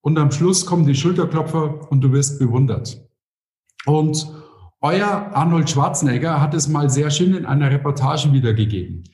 [0.00, 3.02] und am Schluss kommen die Schulterklopfer und du wirst bewundert.
[3.86, 4.26] Und
[4.80, 9.04] euer Arnold Schwarzenegger hat es mal sehr schön in einer Reportage wiedergegeben.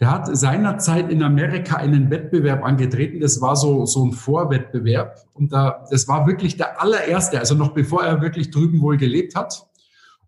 [0.00, 3.20] Der hat seinerzeit in Amerika einen Wettbewerb angetreten.
[3.20, 5.18] Das war so, so ein Vorwettbewerb.
[5.32, 9.36] Und da, das war wirklich der allererste, also noch bevor er wirklich drüben wohl gelebt
[9.36, 9.66] hat.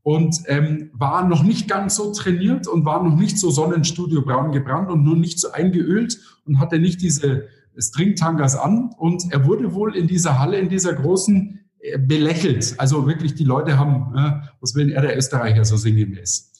[0.02, 4.52] Und ähm, war noch nicht ganz so trainiert und war noch nicht so Sonnenstudio braun
[4.52, 8.94] gebrannt und nur nicht so eingeölt und hatte nicht diese Stringtangas an.
[8.96, 12.74] Und er wurde wohl in dieser Halle, in dieser großen, äh, belächelt.
[12.78, 16.52] Also wirklich, die Leute haben, äh, was will er der Österreicher so sinngemäß.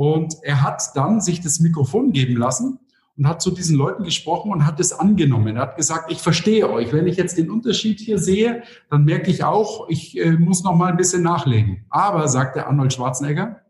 [0.00, 2.78] Und er hat dann sich das Mikrofon geben lassen
[3.18, 5.56] und hat zu diesen Leuten gesprochen und hat es angenommen.
[5.56, 6.94] Er hat gesagt, ich verstehe euch.
[6.94, 10.74] Wenn ich jetzt den Unterschied hier sehe, dann merke ich auch, ich äh, muss noch
[10.74, 11.84] mal ein bisschen nachlegen.
[11.90, 13.60] Aber, sagte Arnold Schwarzenegger,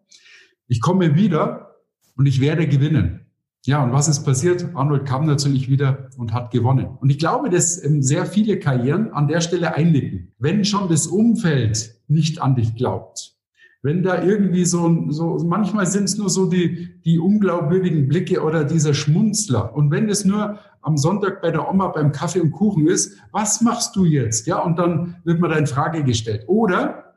[0.68, 1.74] ich komme wieder
[2.14, 3.26] und ich werde gewinnen.
[3.66, 4.68] Ja, und was ist passiert?
[4.74, 6.96] Arnold kam natürlich wieder und hat gewonnen.
[7.00, 10.32] Und ich glaube, dass ähm, sehr viele Karrieren an der Stelle einnicken.
[10.38, 13.39] Wenn schon das Umfeld nicht an dich glaubt,
[13.82, 18.64] wenn da irgendwie so, so manchmal sind es nur so die, die unglaubwürdigen Blicke oder
[18.64, 19.74] dieser Schmunzler.
[19.74, 23.60] Und wenn es nur am Sonntag bei der Oma beim Kaffee und Kuchen ist, was
[23.60, 24.46] machst du jetzt?
[24.46, 26.44] Ja, und dann wird man da in Frage gestellt.
[26.46, 27.10] Oder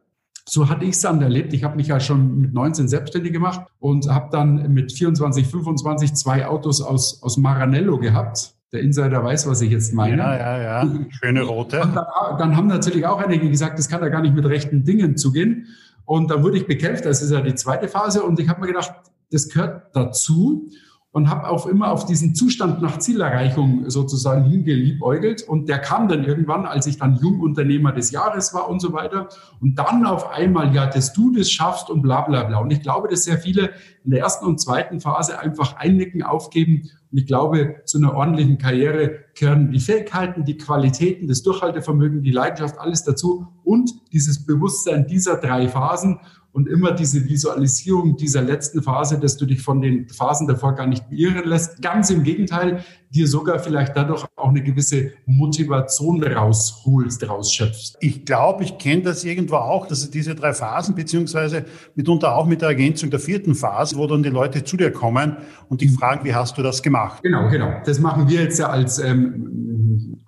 [0.46, 1.54] so hatte ich es dann erlebt.
[1.54, 6.14] Ich habe mich ja schon mit 19 selbstständig gemacht und habe dann mit 24, 25
[6.14, 10.18] zwei Autos aus, aus Maranello gehabt Der Insider weiß, was ich jetzt meine.
[10.18, 10.96] Ja, ja, ja.
[11.22, 11.82] Schöne rote.
[11.82, 12.06] Und dann,
[12.38, 15.68] dann haben natürlich auch einige gesagt, das kann ja gar nicht mit rechten Dingen zugehen.
[16.06, 18.24] Und dann wurde ich bekämpft, das ist ja die zweite Phase.
[18.24, 18.94] Und ich habe mir gedacht,
[19.32, 20.70] das gehört dazu
[21.14, 25.44] und habe auch immer auf diesen Zustand nach Zielerreichung sozusagen hingeliebäugelt.
[25.44, 29.30] Und der kam dann irgendwann, als ich dann Jungunternehmer des Jahres war und so weiter.
[29.62, 32.58] Und dann auf einmal, ja, dass du das schaffst und bla bla bla.
[32.58, 33.70] Und ich glaube, dass sehr viele
[34.04, 36.90] in der ersten und zweiten Phase einfach einnicken, aufgeben.
[37.12, 42.32] Und ich glaube, zu einer ordentlichen Karriere gehören die Fähigkeiten, die Qualitäten, das Durchhaltevermögen, die
[42.32, 46.20] Leidenschaft, alles dazu und dieses Bewusstsein dieser drei Phasen
[46.54, 50.86] und immer diese Visualisierung dieser letzten Phase, dass du dich von den Phasen davor gar
[50.86, 51.82] nicht beirren lässt.
[51.82, 57.98] Ganz im Gegenteil, dir sogar vielleicht dadurch auch eine gewisse Motivation rausholst, rausschöpfst.
[58.00, 62.62] Ich glaube, ich kenne das irgendwo auch, dass diese drei Phasen, beziehungsweise mitunter auch mit
[62.62, 65.38] der Ergänzung der vierten Phase, wo dann die Leute zu dir kommen
[65.70, 67.22] und dich fragen, wie hast du das gemacht?
[67.24, 67.82] Genau, genau.
[67.86, 69.63] Das machen wir jetzt ja als ähm,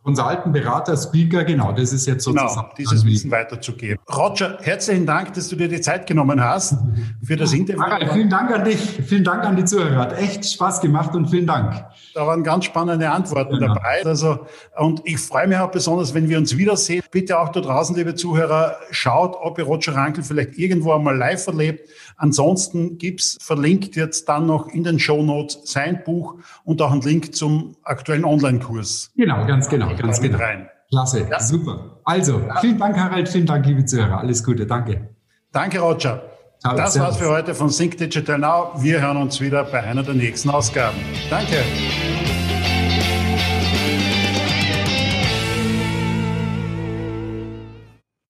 [0.03, 2.67] Consultant, Berater, Speaker, genau, das ist jetzt genau, sozusagen.
[2.75, 3.99] Genau, dieses Wissen weiterzugeben.
[4.13, 6.75] Roger, herzlichen Dank, dass du dir die Zeit genommen hast
[7.23, 7.81] für das Interview.
[7.81, 9.97] Harald, vielen Dank an dich, vielen Dank an die Zuhörer.
[9.97, 11.85] Hat echt Spaß gemacht und vielen Dank.
[12.13, 13.73] Da waren ganz spannende Antworten genau.
[13.73, 14.03] dabei.
[14.05, 14.45] Also,
[14.77, 17.03] und ich freue mich auch besonders, wenn wir uns wiedersehen.
[17.11, 21.47] Bitte auch da draußen, liebe Zuhörer, schaut, ob ihr Roger Rankel vielleicht irgendwo einmal live
[21.47, 21.89] erlebt.
[22.17, 27.01] Ansonsten gibt's verlinkt jetzt dann noch in den Show Notes sein Buch und auch einen
[27.01, 29.11] Link zum aktuellen Online-Kurs.
[29.15, 30.37] Genau, ganz genau ganz genau.
[30.37, 30.69] Rein.
[30.89, 31.39] Klasse, ja.
[31.39, 31.99] super.
[32.05, 34.19] Also, vielen Dank, Harald, vielen Dank, liebe Zuhörer.
[34.19, 35.09] Alles Gute, danke.
[35.51, 36.23] Danke, Roger.
[36.59, 37.09] Ciao, das servus.
[37.09, 38.71] war's für heute von Think Digital Now.
[38.77, 40.97] Wir hören uns wieder bei einer der nächsten Ausgaben.
[41.29, 41.63] Danke.